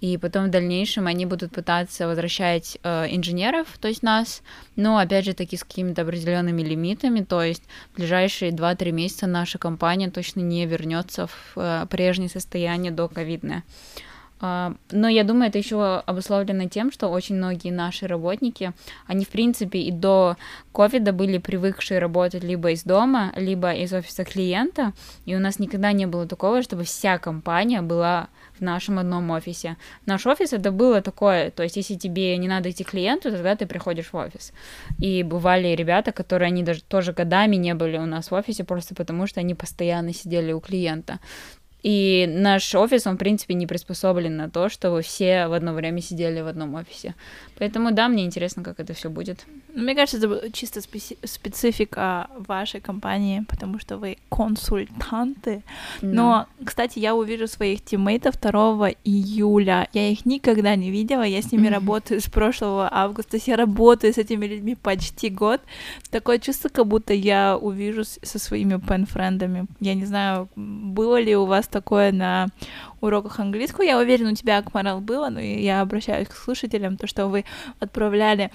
и 0.00 0.18
потом 0.18 0.46
в 0.46 0.50
дальнейшем 0.50 1.06
они 1.06 1.26
будут 1.26 1.52
пытаться 1.52 2.08
возвращать 2.08 2.76
э, 2.82 3.06
инженеров, 3.14 3.68
то 3.80 3.86
есть 3.86 4.02
нас, 4.02 4.42
но 4.74 4.98
опять 4.98 5.24
же 5.24 5.32
таки 5.32 5.56
с 5.56 5.62
какими-то 5.62 6.02
определенными 6.02 6.62
лимитами, 6.62 7.22
то 7.22 7.40
есть 7.40 7.62
в 7.92 7.96
ближайшие 7.98 8.50
2-3 8.50 8.90
месяца 8.90 9.26
наша 9.28 9.58
компания 9.58 10.10
точно 10.10 10.40
не 10.40 10.66
вернется 10.66 11.28
в 11.28 11.52
э, 11.54 11.86
прежнее 11.88 12.28
состояние 12.28 12.90
до 12.90 13.06
ковидное. 13.06 13.62
А, 13.62 14.02
но 14.42 15.08
я 15.08 15.22
думаю, 15.22 15.48
это 15.48 15.58
еще 15.58 15.98
обусловлено 16.00 16.68
тем, 16.68 16.90
что 16.90 17.08
очень 17.08 17.36
многие 17.36 17.70
наши 17.70 18.08
работники, 18.08 18.72
они, 19.06 19.24
в 19.24 19.28
принципе, 19.28 19.78
и 19.78 19.92
до 19.92 20.36
ковида 20.72 21.12
были 21.12 21.38
привыкшие 21.38 22.00
работать 22.00 22.42
либо 22.42 22.72
из 22.72 22.82
дома, 22.82 23.32
либо 23.36 23.72
из 23.72 23.92
офиса 23.92 24.24
клиента, 24.24 24.94
и 25.26 25.36
у 25.36 25.38
нас 25.38 25.60
никогда 25.60 25.92
не 25.92 26.06
было 26.06 26.26
такого, 26.26 26.62
чтобы 26.62 26.82
вся 26.82 27.18
компания 27.18 27.82
была 27.82 28.28
в 28.58 28.62
нашем 28.62 28.98
одном 28.98 29.30
офисе. 29.30 29.76
Наш 30.06 30.26
офис 30.26 30.52
это 30.52 30.72
было 30.72 31.00
такое, 31.00 31.50
то 31.50 31.62
есть 31.62 31.76
если 31.76 31.94
тебе 31.94 32.36
не 32.36 32.48
надо 32.48 32.70
идти 32.70 32.82
к 32.82 32.90
клиенту, 32.90 33.30
тогда 33.30 33.54
ты 33.54 33.66
приходишь 33.66 34.12
в 34.12 34.16
офис. 34.16 34.52
И 34.98 35.22
бывали 35.22 35.68
ребята, 35.68 36.10
которые 36.10 36.48
они 36.48 36.64
даже 36.64 36.82
тоже 36.82 37.12
годами 37.12 37.54
не 37.56 37.74
были 37.74 37.96
у 37.96 38.06
нас 38.06 38.30
в 38.30 38.34
офисе, 38.34 38.64
просто 38.64 38.96
потому 38.96 39.28
что 39.28 39.38
они 39.38 39.54
постоянно 39.54 40.12
сидели 40.12 40.52
у 40.52 40.60
клиента. 40.60 41.20
И 41.82 42.26
наш 42.28 42.74
офис, 42.74 43.06
он, 43.06 43.16
в 43.16 43.18
принципе, 43.18 43.54
не 43.54 43.66
приспособлен 43.66 44.36
на 44.36 44.48
то, 44.48 44.68
чтобы 44.68 45.02
все 45.02 45.48
в 45.48 45.52
одно 45.52 45.72
время 45.72 46.00
сидели 46.00 46.40
в 46.40 46.46
одном 46.46 46.74
офисе. 46.74 47.14
Поэтому, 47.58 47.90
да, 47.90 48.08
мне 48.08 48.24
интересно, 48.24 48.62
как 48.62 48.78
это 48.78 48.92
все 48.94 49.10
будет. 49.10 49.44
Мне 49.74 49.94
кажется, 49.94 50.18
это 50.18 50.52
чисто 50.52 50.80
специ- 50.80 51.16
специфика 51.24 52.28
вашей 52.36 52.80
компании, 52.80 53.44
потому 53.48 53.78
что 53.78 53.96
вы 53.96 54.18
консультанты. 54.30 55.62
Но, 56.02 56.46
кстати, 56.64 56.98
я 56.98 57.14
увижу 57.14 57.48
своих 57.48 57.84
тиммейтов 57.84 58.40
2 58.40 58.90
июля. 59.04 59.88
Я 59.92 60.08
их 60.08 60.24
никогда 60.26 60.76
не 60.76 60.90
видела, 60.90 61.22
я 61.22 61.42
с 61.42 61.50
ними 61.52 61.68
работаю 61.68 62.20
с 62.20 62.28
прошлого 62.28 62.88
августа. 62.92 63.38
Я 63.44 63.56
работаю 63.56 64.12
с 64.12 64.18
этими 64.18 64.46
людьми 64.46 64.76
почти 64.76 65.30
год. 65.30 65.60
Такое 66.10 66.38
чувство, 66.38 66.68
как 66.68 66.86
будто 66.86 67.12
я 67.12 67.56
увижу 67.56 68.04
со 68.04 68.38
своими 68.38 68.78
пен-френдами. 68.78 69.66
Я 69.80 69.94
не 69.94 70.04
знаю, 70.04 70.48
было 70.54 71.20
ли 71.20 71.34
у 71.34 71.46
вас 71.46 71.66
такое 71.72 72.12
на 72.12 72.48
уроках 73.00 73.40
английского. 73.40 73.82
Я 73.82 73.98
уверена, 73.98 74.30
у 74.30 74.34
тебя, 74.34 74.58
Акмарал, 74.58 75.00
было, 75.00 75.28
но 75.28 75.40
я 75.40 75.80
обращаюсь 75.80 76.28
к 76.28 76.36
слушателям, 76.36 76.96
то, 76.96 77.06
что 77.06 77.26
вы 77.26 77.44
отправляли 77.80 78.50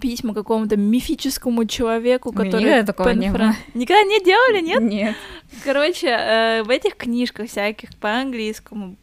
письма 0.00 0.34
какому-то 0.34 0.76
мифическому 0.76 1.66
человеку, 1.66 2.32
который... 2.32 2.62
Никогда 2.62 2.82
такого 2.84 3.10
не 3.10 3.30
было. 3.30 3.54
Никогда 3.74 4.02
не 4.02 4.24
делали, 4.24 4.60
нет? 4.62 4.82
Нет. 4.82 5.16
Короче, 5.62 6.08
э, 6.08 6.62
в 6.62 6.70
этих 6.70 6.96
книжках 6.96 7.48
всяких 7.48 7.94
по 7.96 8.10
английскому 8.10 8.96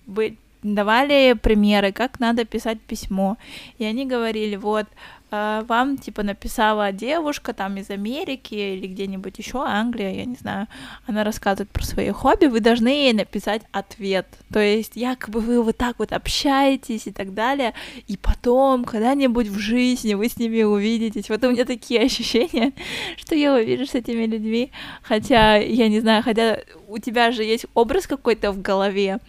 давали 0.63 1.33
примеры, 1.33 1.91
как 1.91 2.19
надо 2.19 2.45
писать 2.45 2.79
письмо. 2.81 3.37
И 3.77 3.83
они 3.83 4.05
говорили, 4.05 4.55
вот, 4.55 4.85
вам, 5.31 5.97
типа, 5.97 6.23
написала 6.23 6.91
девушка 6.91 7.53
там 7.53 7.77
из 7.77 7.89
Америки 7.89 8.53
или 8.53 8.87
где-нибудь 8.87 9.37
еще, 9.37 9.63
Англия, 9.65 10.11
я 10.11 10.25
не 10.25 10.35
знаю, 10.35 10.67
она 11.07 11.23
рассказывает 11.23 11.69
про 11.69 11.83
свои 11.83 12.09
хобби, 12.11 12.47
вы 12.47 12.59
должны 12.59 12.89
ей 12.89 13.13
написать 13.13 13.61
ответ. 13.71 14.27
То 14.51 14.59
есть, 14.59 14.95
якобы 14.95 15.39
вы 15.39 15.63
вот 15.63 15.77
так 15.77 15.99
вот 15.99 16.11
общаетесь 16.11 17.07
и 17.07 17.11
так 17.11 17.33
далее, 17.33 17.73
и 18.07 18.17
потом, 18.17 18.83
когда-нибудь 18.83 19.47
в 19.47 19.57
жизни 19.57 20.15
вы 20.15 20.27
с 20.27 20.37
ними 20.37 20.63
увидитесь. 20.63 21.29
Вот 21.29 21.43
у 21.45 21.51
меня 21.51 21.63
такие 21.63 22.01
ощущения, 22.05 22.73
что 23.15 23.33
я 23.33 23.53
увижу 23.53 23.85
с 23.85 23.95
этими 23.95 24.25
людьми, 24.25 24.71
хотя, 25.01 25.55
я 25.55 25.87
не 25.87 26.01
знаю, 26.01 26.23
хотя 26.23 26.59
у 26.87 26.97
тебя 26.97 27.31
же 27.31 27.43
есть 27.43 27.65
образ 27.73 28.05
какой-то 28.05 28.51
в 28.51 28.61
голове, 28.61 29.19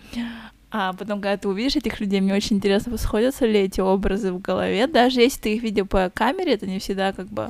а 0.74 0.94
потом, 0.94 1.20
когда 1.20 1.36
ты 1.36 1.48
увидишь 1.48 1.76
этих 1.76 2.00
людей, 2.00 2.20
мне 2.20 2.34
очень 2.34 2.56
интересно, 2.56 2.96
сходятся 2.96 3.44
ли 3.44 3.60
эти 3.60 3.80
образы 3.80 4.32
в 4.32 4.40
голове. 4.40 4.86
Даже 4.86 5.20
если 5.20 5.40
ты 5.40 5.54
их 5.54 5.62
видел 5.62 5.86
по 5.86 6.08
камере, 6.08 6.54
это 6.54 6.66
не 6.66 6.78
всегда 6.78 7.12
как 7.12 7.26
бы 7.26 7.48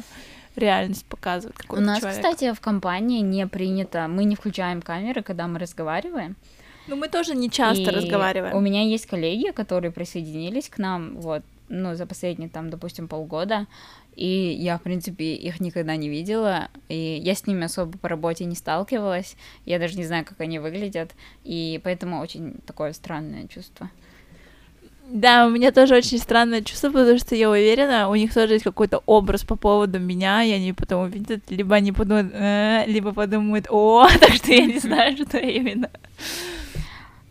реальность 0.56 1.06
показывает. 1.06 1.56
У 1.68 1.76
нас, 1.76 2.00
человек. 2.00 2.20
кстати, 2.20 2.52
в 2.52 2.60
компании 2.60 3.20
не 3.20 3.46
принято, 3.46 4.08
мы 4.08 4.24
не 4.24 4.34
включаем 4.34 4.82
камеры, 4.82 5.22
когда 5.22 5.46
мы 5.46 5.60
разговариваем. 5.60 6.36
Ну, 6.88 6.96
мы 6.96 7.08
тоже 7.08 7.36
не 7.36 7.48
часто 7.48 7.82
и 7.82 7.94
разговариваем. 7.94 8.56
У 8.56 8.60
меня 8.60 8.82
есть 8.82 9.06
коллеги, 9.06 9.52
которые 9.52 9.92
присоединились 9.92 10.68
к 10.68 10.78
нам, 10.78 11.20
вот, 11.20 11.42
ну, 11.72 11.94
за 11.94 12.06
последние, 12.06 12.48
там, 12.48 12.70
допустим, 12.70 13.08
полгода, 13.08 13.66
и 14.14 14.56
я, 14.60 14.78
в 14.78 14.82
принципе, 14.82 15.34
их 15.34 15.58
никогда 15.58 15.96
не 15.96 16.08
видела, 16.10 16.68
и 16.88 17.20
я 17.24 17.34
с 17.34 17.46
ними 17.46 17.64
особо 17.64 17.96
по 17.98 18.08
работе 18.08 18.44
не 18.44 18.54
сталкивалась, 18.54 19.36
я 19.64 19.78
даже 19.78 19.96
не 19.96 20.04
знаю, 20.04 20.24
как 20.24 20.40
они 20.40 20.58
выглядят, 20.58 21.12
и 21.44 21.80
поэтому 21.82 22.20
очень 22.20 22.56
такое 22.66 22.92
странное 22.92 23.48
чувство. 23.48 23.90
Да, 25.08 25.46
у 25.46 25.50
меня 25.50 25.72
тоже 25.72 25.96
очень 25.96 26.18
странное 26.18 26.62
чувство, 26.62 26.88
потому 26.88 27.18
что 27.18 27.34
я 27.34 27.50
уверена, 27.50 28.08
у 28.08 28.14
них 28.14 28.32
тоже 28.32 28.54
есть 28.54 28.64
какой-то 28.64 29.02
образ 29.06 29.42
по 29.42 29.56
поводу 29.56 29.98
меня, 29.98 30.44
и 30.44 30.52
они 30.52 30.72
потом 30.72 31.04
увидят, 31.04 31.42
либо 31.50 31.74
они 31.74 31.92
подумают, 31.92 32.30
э, 32.32 32.84
либо 32.86 33.12
подумают, 33.12 33.66
о, 33.70 34.08
так 34.20 34.32
что 34.34 34.52
я 34.52 34.66
не 34.66 34.78
знаю, 34.78 35.16
что 35.16 35.38
именно. 35.38 35.90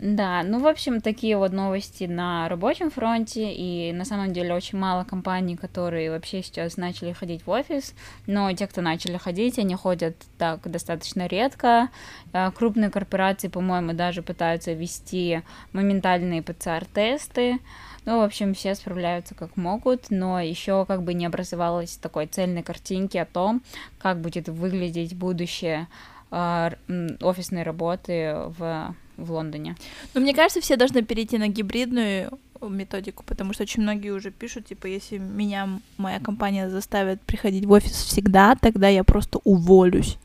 Да, 0.01 0.41
ну, 0.41 0.59
в 0.59 0.65
общем, 0.65 0.99
такие 0.99 1.37
вот 1.37 1.51
новости 1.51 2.05
на 2.05 2.49
рабочем 2.49 2.89
фронте, 2.89 3.53
и 3.53 3.93
на 3.93 4.03
самом 4.03 4.33
деле 4.33 4.55
очень 4.55 4.79
мало 4.79 5.03
компаний, 5.03 5.55
которые 5.55 6.09
вообще 6.09 6.41
сейчас 6.41 6.75
начали 6.75 7.13
ходить 7.13 7.45
в 7.45 7.49
офис, 7.51 7.93
но 8.25 8.51
те, 8.51 8.65
кто 8.65 8.81
начали 8.81 9.17
ходить, 9.17 9.59
они 9.59 9.75
ходят 9.75 10.15
так 10.39 10.59
достаточно 10.63 11.27
редко. 11.27 11.89
А, 12.33 12.49
крупные 12.49 12.89
корпорации, 12.89 13.47
по-моему, 13.47 13.93
даже 13.93 14.23
пытаются 14.23 14.73
вести 14.73 15.43
моментальные 15.71 16.41
ПЦР-тесты, 16.41 17.59
ну, 18.03 18.21
в 18.21 18.23
общем, 18.23 18.55
все 18.55 18.73
справляются 18.73 19.35
как 19.35 19.55
могут, 19.55 20.09
но 20.09 20.39
еще 20.39 20.87
как 20.87 21.03
бы 21.03 21.13
не 21.13 21.27
образовалось 21.27 21.97
такой 21.97 22.25
цельной 22.25 22.63
картинки 22.63 23.17
о 23.17 23.25
том, 23.25 23.61
как 23.99 24.19
будет 24.19 24.49
выглядеть 24.49 25.15
будущее 25.15 25.87
офисной 26.31 27.63
работы 27.63 28.35
в 28.57 28.95
в 29.21 29.31
Лондоне. 29.31 29.75
Но 30.13 30.21
мне 30.21 30.33
кажется, 30.33 30.61
все 30.61 30.75
должны 30.75 31.03
перейти 31.03 31.37
на 31.37 31.47
гибридную 31.47 32.39
методику, 32.61 33.23
потому 33.23 33.53
что 33.53 33.63
очень 33.63 33.81
многие 33.81 34.11
уже 34.11 34.31
пишут, 34.31 34.67
типа, 34.67 34.87
если 34.87 35.17
меня 35.17 35.69
моя 35.97 36.19
компания 36.19 36.69
заставит 36.69 37.21
приходить 37.21 37.65
в 37.65 37.71
офис 37.71 37.91
всегда, 37.91 38.55
тогда 38.55 38.87
я 38.87 39.03
просто 39.03 39.39
уволюсь. 39.43 40.17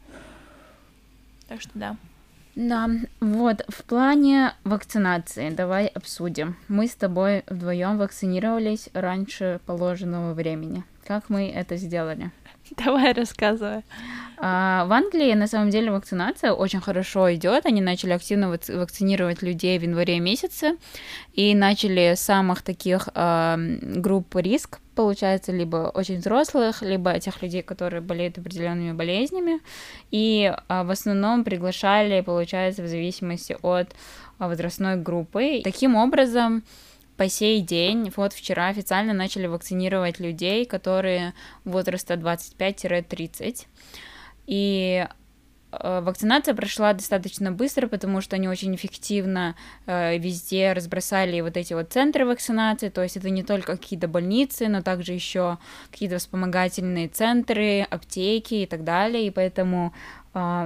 Так 1.48 1.60
что 1.60 1.70
да. 1.74 1.96
Да, 2.54 2.88
вот, 3.20 3.64
в 3.68 3.84
плане 3.84 4.54
вакцинации 4.64 5.50
давай 5.50 5.88
обсудим. 5.88 6.56
Мы 6.68 6.86
с 6.86 6.94
тобой 6.94 7.44
вдвоем 7.48 7.98
вакцинировались 7.98 8.88
раньше 8.94 9.60
положенного 9.66 10.32
времени. 10.32 10.82
Как 11.06 11.28
мы 11.28 11.50
это 11.50 11.76
сделали? 11.76 12.30
Давай 12.76 13.12
рассказывай. 13.12 13.82
А, 14.38 14.84
в 14.86 14.92
Англии 14.92 15.32
на 15.34 15.46
самом 15.46 15.70
деле 15.70 15.90
вакцинация 15.90 16.52
очень 16.52 16.80
хорошо 16.80 17.32
идет. 17.34 17.66
Они 17.66 17.80
начали 17.80 18.12
активно 18.12 18.48
вакцинировать 18.50 19.42
людей 19.42 19.78
в 19.78 19.82
январе 19.82 20.20
месяце 20.20 20.76
и 21.32 21.54
начали 21.54 22.14
самых 22.16 22.62
таких 22.62 23.08
а, 23.14 23.56
групп 23.56 24.36
риск, 24.36 24.80
получается, 24.94 25.52
либо 25.52 25.90
очень 25.94 26.18
взрослых, 26.18 26.82
либо 26.82 27.18
тех 27.20 27.42
людей, 27.42 27.62
которые 27.62 28.00
болеют 28.00 28.38
определенными 28.38 28.92
болезнями. 28.92 29.60
И 30.10 30.52
а, 30.68 30.84
в 30.84 30.90
основном 30.90 31.44
приглашали, 31.44 32.20
получается, 32.20 32.82
в 32.82 32.88
зависимости 32.88 33.56
от 33.62 33.94
возрастной 34.38 34.96
группы. 34.96 35.62
Таким 35.64 35.96
образом, 35.96 36.62
по 37.16 37.28
сей 37.28 37.60
день, 37.60 38.12
вот 38.16 38.32
вчера 38.32 38.68
официально 38.68 39.12
начали 39.12 39.46
вакцинировать 39.46 40.20
людей, 40.20 40.66
которые 40.66 41.34
возраста 41.64 42.14
25-30. 42.14 43.66
И 44.46 45.08
э, 45.72 46.00
Вакцинация 46.00 46.54
прошла 46.54 46.92
достаточно 46.92 47.52
быстро, 47.52 47.88
потому 47.88 48.20
что 48.20 48.36
они 48.36 48.48
очень 48.48 48.74
эффективно 48.74 49.56
э, 49.86 50.18
везде 50.18 50.72
разбросали 50.72 51.40
вот 51.40 51.56
эти 51.56 51.72
вот 51.72 51.90
центры 51.92 52.26
вакцинации, 52.26 52.90
то 52.90 53.02
есть 53.02 53.16
это 53.16 53.30
не 53.30 53.42
только 53.42 53.76
какие-то 53.76 54.08
больницы, 54.08 54.68
но 54.68 54.82
также 54.82 55.12
еще 55.12 55.58
какие-то 55.90 56.18
вспомогательные 56.18 57.08
центры, 57.08 57.86
аптеки 57.88 58.54
и 58.54 58.66
так 58.66 58.84
далее, 58.84 59.26
и 59.26 59.30
поэтому 59.30 59.94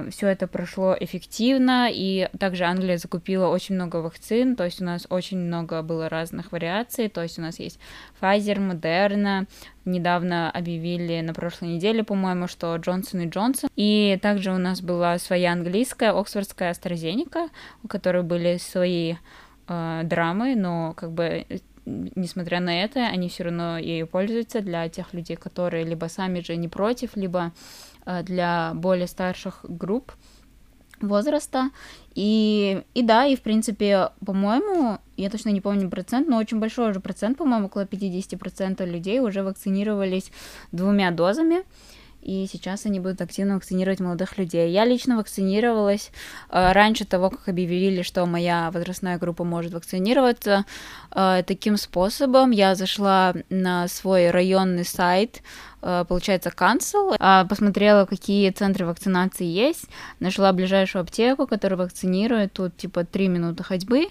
все 0.09 0.27
это 0.27 0.47
прошло 0.47 0.95
эффективно, 0.99 1.87
и 1.89 2.27
также 2.37 2.65
Англия 2.65 2.97
закупила 2.97 3.47
очень 3.47 3.75
много 3.75 3.97
вакцин, 3.97 4.57
то 4.57 4.65
есть 4.65 4.81
у 4.81 4.83
нас 4.83 5.07
очень 5.09 5.37
много 5.37 5.81
было 5.81 6.09
разных 6.09 6.51
вариаций, 6.51 7.07
то 7.07 7.23
есть 7.23 7.39
у 7.39 7.41
нас 7.41 7.57
есть 7.57 7.79
Pfizer, 8.19 8.57
Moderna, 8.57 9.47
недавно 9.85 10.51
объявили 10.51 11.21
на 11.21 11.33
прошлой 11.33 11.69
неделе, 11.69 12.03
по-моему, 12.03 12.47
что 12.47 12.75
Джонсон 12.75 13.21
и 13.21 13.29
Джонсон, 13.29 13.69
и 13.77 14.19
также 14.21 14.51
у 14.51 14.57
нас 14.57 14.81
была 14.81 15.17
своя 15.19 15.53
английская, 15.53 16.11
оксфордская 16.11 16.73
AstraZeneca, 16.73 17.49
у 17.83 17.87
которой 17.87 18.23
были 18.23 18.57
свои 18.57 19.15
э, 19.67 20.01
драмы, 20.03 20.55
но 20.55 20.93
как 20.97 21.11
бы 21.11 21.45
несмотря 21.85 22.59
на 22.59 22.83
это, 22.83 23.07
они 23.07 23.29
все 23.29 23.45
равно 23.45 23.77
ею 23.77 24.05
пользуются 24.05 24.61
для 24.61 24.87
тех 24.89 25.13
людей, 25.13 25.35
которые 25.35 25.85
либо 25.85 26.05
сами 26.05 26.41
же 26.41 26.55
не 26.55 26.67
против, 26.67 27.15
либо 27.15 27.51
для 28.05 28.71
более 28.73 29.07
старших 29.07 29.65
групп 29.67 30.13
возраста. 31.03 31.69
И, 32.13 32.83
и 32.93 33.01
да, 33.03 33.25
и 33.25 33.35
в 33.35 33.41
принципе, 33.41 34.09
по-моему, 34.25 34.99
я 35.17 35.29
точно 35.29 35.49
не 35.49 35.61
помню 35.61 35.89
процент, 35.89 36.27
но 36.27 36.37
очень 36.37 36.59
большой 36.59 36.91
уже 36.91 36.99
процент, 36.99 37.37
по-моему, 37.37 37.67
около 37.67 37.85
50% 37.85 38.85
людей 38.85 39.19
уже 39.19 39.43
вакцинировались 39.43 40.31
двумя 40.71 41.11
дозами. 41.11 41.63
и 42.21 42.47
сейчас 42.51 42.85
они 42.85 42.99
будут 42.99 43.21
активно 43.21 43.55
вакцинировать 43.55 43.99
молодых 43.99 44.37
людей. 44.37 44.71
Я 44.71 44.85
лично 44.85 45.17
вакцинировалась 45.17 46.11
э, 46.51 46.71
раньше 46.71 47.03
того, 47.03 47.31
как 47.31 47.49
объявили, 47.49 48.03
что 48.03 48.27
моя 48.27 48.69
возрастная 48.71 49.17
группа 49.17 49.43
может 49.43 49.73
вакцинироваться. 49.73 50.65
Э, 51.11 51.41
таким 51.47 51.77
способом 51.77 52.51
я 52.51 52.75
зашла 52.75 53.33
на 53.49 53.87
свой 53.87 54.29
районный 54.29 54.85
сайт, 54.85 55.41
Э, 55.41 55.70
получается, 55.81 56.49
cancel. 56.55 57.15
А, 57.19 57.45
посмотрела, 57.45 58.05
какие 58.05 58.49
центры 58.51 58.85
вакцинации 58.85 59.45
есть, 59.45 59.85
нашла 60.19 60.53
ближайшую 60.53 61.01
аптеку, 61.01 61.47
которая 61.47 61.77
вакцинирует, 61.77 62.53
тут 62.53 62.77
типа 62.77 63.03
три 63.03 63.27
минуты 63.27 63.63
ходьбы, 63.63 64.07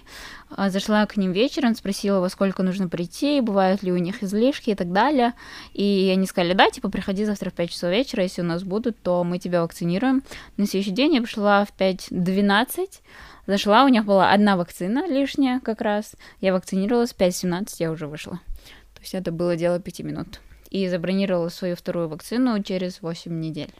а, 0.49 0.69
зашла 0.69 1.05
к 1.05 1.17
ним 1.17 1.31
вечером, 1.31 1.75
спросила, 1.75 2.19
во 2.19 2.29
сколько 2.29 2.63
нужно 2.63 2.89
прийти, 2.89 3.41
бывают 3.41 3.83
ли 3.83 3.91
у 3.91 3.97
них 3.97 4.21
излишки 4.23 4.71
и 4.71 4.75
так 4.75 4.91
далее, 4.91 5.33
и 5.73 6.09
они 6.13 6.25
сказали, 6.25 6.53
да, 6.53 6.69
типа, 6.69 6.89
приходи 6.89 7.25
завтра 7.25 7.49
в 7.49 7.53
5 7.53 7.69
часов 7.69 7.89
вечера, 7.89 8.23
если 8.23 8.41
у 8.41 8.45
нас 8.45 8.63
будут, 8.63 9.01
то 9.01 9.23
мы 9.23 9.39
тебя 9.39 9.61
вакцинируем. 9.61 10.23
На 10.57 10.65
следующий 10.65 10.91
день 10.91 11.15
я 11.15 11.21
пришла 11.21 11.65
в 11.65 11.73
5.12, 11.77 13.01
зашла, 13.47 13.85
у 13.85 13.87
них 13.87 14.05
была 14.05 14.31
одна 14.31 14.57
вакцина 14.57 15.07
лишняя 15.07 15.59
как 15.59 15.81
раз, 15.81 16.15
я 16.41 16.53
вакцинировалась, 16.53 17.13
в 17.13 17.17
5.17 17.17 17.75
я 17.79 17.91
уже 17.91 18.07
вышла. 18.07 18.39
То 18.93 19.01
есть 19.01 19.15
это 19.15 19.31
было 19.31 19.55
дело 19.55 19.79
пяти 19.79 20.03
минут 20.03 20.39
и 20.71 20.87
забронировала 20.87 21.49
свою 21.49 21.75
вторую 21.75 22.09
вакцину 22.09 22.61
через 22.63 23.01
8 23.01 23.39
недель. 23.39 23.73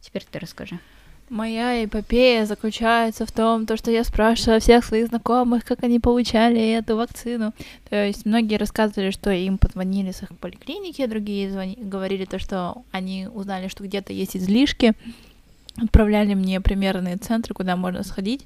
Теперь 0.00 0.24
ты 0.30 0.38
расскажи. 0.38 0.78
Моя 1.30 1.84
эпопея 1.84 2.44
заключается 2.44 3.24
в 3.24 3.30
том, 3.30 3.64
то, 3.64 3.76
что 3.76 3.92
я 3.92 4.02
спрашивала 4.02 4.58
всех 4.58 4.84
своих 4.84 5.06
знакомых, 5.08 5.64
как 5.64 5.84
они 5.84 6.00
получали 6.00 6.72
эту 6.72 6.96
вакцину. 6.96 7.52
То 7.88 8.04
есть 8.04 8.26
многие 8.26 8.56
рассказывали, 8.56 9.10
что 9.10 9.30
им 9.30 9.56
позвонили 9.56 10.10
с 10.10 10.24
их 10.24 10.36
поликлиники, 10.38 11.06
другие 11.06 11.50
звони... 11.52 11.76
говорили 11.80 12.24
то, 12.24 12.40
что 12.40 12.82
они 12.90 13.28
узнали, 13.32 13.68
что 13.68 13.84
где-то 13.84 14.12
есть 14.12 14.36
излишки, 14.36 14.94
отправляли 15.76 16.34
мне 16.34 16.60
примерные 16.60 17.16
центры, 17.16 17.54
куда 17.54 17.76
можно 17.76 18.02
сходить. 18.02 18.44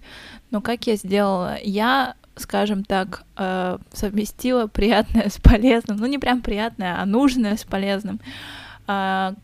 Но 0.51 0.61
как 0.61 0.87
я 0.87 0.97
сделала? 0.97 1.57
Я 1.63 2.17
скажем 2.37 2.85
так, 2.85 3.25
э, 3.37 3.79
совместила 3.93 4.67
приятное 4.67 5.29
с 5.29 5.39
полезным. 5.39 5.99
Ну, 5.99 6.07
не 6.07 6.19
прям 6.19 6.43
приятное, 6.43 7.01
а 7.01 7.07
нужное 7.07 7.57
с 7.57 7.65
полезным. 7.65 8.21
А, 8.87 9.35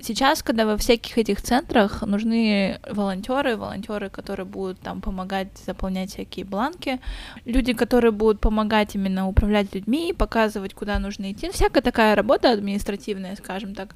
сейчас, 0.00 0.42
когда 0.42 0.66
во 0.66 0.76
всяких 0.76 1.18
этих 1.18 1.40
центрах 1.40 2.02
нужны 2.02 2.78
волонтеры, 2.88 3.56
волонтеры, 3.56 4.10
которые 4.10 4.46
будут 4.46 4.80
там 4.80 5.00
помогать 5.00 5.48
заполнять 5.64 6.10
всякие 6.10 6.44
бланки, 6.44 7.00
люди, 7.44 7.72
которые 7.72 8.12
будут 8.12 8.40
помогать 8.40 8.94
именно 8.94 9.28
управлять 9.28 9.74
людьми, 9.74 10.14
показывать, 10.16 10.74
куда 10.74 10.98
нужно 10.98 11.32
идти. 11.32 11.50
Всякая 11.50 11.80
такая 11.80 12.14
работа 12.14 12.52
административная, 12.52 13.36
скажем 13.36 13.74
так. 13.74 13.94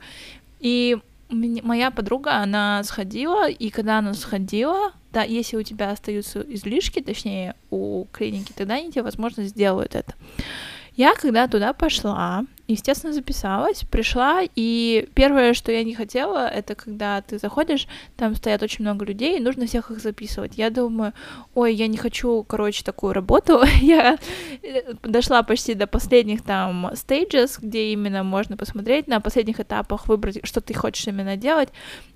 И 0.61 0.99
моя 1.31 1.91
подруга, 1.91 2.37
она 2.37 2.83
сходила, 2.85 3.49
и 3.49 3.71
когда 3.71 3.99
она 3.99 4.15
сходила, 4.15 4.93
да, 5.13 5.23
если 5.23 5.57
у 5.57 5.63
тебя 5.63 5.91
остаются 5.91 6.41
излишки, 6.41 7.01
точнее, 7.01 7.55
у 7.71 8.07
клиники, 8.13 8.53
тогда 8.55 8.75
они 8.75 8.91
тебе, 8.91 9.03
возможно, 9.03 9.45
сделают 9.45 9.95
это. 9.95 10.15
Я 10.97 11.15
когда 11.15 11.49
туда 11.49 11.73
пошла, 11.73 12.45
естественно, 12.73 13.12
записалась, 13.12 13.85
пришла, 13.91 14.43
и 14.57 15.09
первое, 15.15 15.55
что 15.55 15.73
я 15.73 15.85
не 15.85 15.95
хотела, 15.95 16.49
это 16.49 16.75
когда 16.75 17.21
ты 17.23 17.39
заходишь, 17.39 17.87
там 18.17 18.35
стоят 18.35 18.62
очень 18.62 18.85
много 18.85 19.05
людей, 19.05 19.39
и 19.39 19.43
нужно 19.43 19.67
всех 19.67 19.91
их 19.91 20.00
записывать. 20.00 20.59
Я 20.59 20.71
думаю, 20.71 21.12
ой, 21.55 21.75
я 21.75 21.87
не 21.87 21.97
хочу, 21.97 22.45
короче, 22.45 22.85
такую 22.85 23.12
работу. 23.12 23.62
я 23.81 24.19
э, 24.62 24.95
дошла 25.03 25.43
почти 25.43 25.75
до 25.75 25.87
последних 25.87 26.43
там 26.43 26.91
стейджес, 26.95 27.59
где 27.59 27.93
именно 27.93 28.23
можно 28.23 28.57
посмотреть, 28.57 29.09
на 29.09 29.21
последних 29.21 29.61
этапах 29.61 30.09
выбрать, 30.09 30.41
что 30.45 30.61
ты 30.61 30.75
хочешь 30.75 31.07
именно 31.07 31.37
делать, 31.37 31.71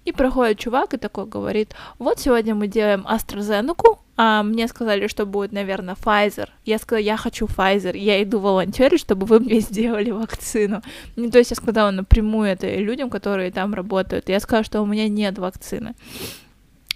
и 0.05 0.13
проходит 0.13 0.59
чувак 0.59 0.95
и 0.95 0.99
такой 0.99 1.27
говорит, 1.27 1.75
вот 1.99 2.19
сегодня 2.19 2.55
мы 2.55 2.69
делаем 2.69 3.07
AstraZeneca, 3.07 3.99
а 4.17 4.43
мне 4.43 4.69
сказали, 4.69 5.09
что 5.09 5.27
будет, 5.27 5.53
наверное, 5.53 5.97
Pfizer. 5.97 6.49
Я 6.65 6.79
сказала, 6.79 7.03
я 7.03 7.17
хочу 7.17 7.47
Pfizer, 7.47 7.97
я 7.97 8.23
иду 8.23 8.39
волонтерить, 8.39 9.01
чтобы 9.01 9.27
вы 9.27 9.41
мне 9.41 9.61
сделали 9.61 10.11
вакцину. 10.11 10.83
Ну, 11.17 11.31
то 11.31 11.39
есть 11.39 11.51
я 11.51 11.57
сказала 11.57 11.91
напрямую 11.91 12.49
это 12.49 12.73
людям, 12.77 13.11
которые 13.11 13.51
там 13.51 13.75
работают. 13.75 14.29
Я 14.29 14.41
сказала, 14.41 14.65
что 14.65 14.83
у 14.83 14.87
меня 14.87 15.09
нет 15.09 15.39
вакцины. 15.39 15.95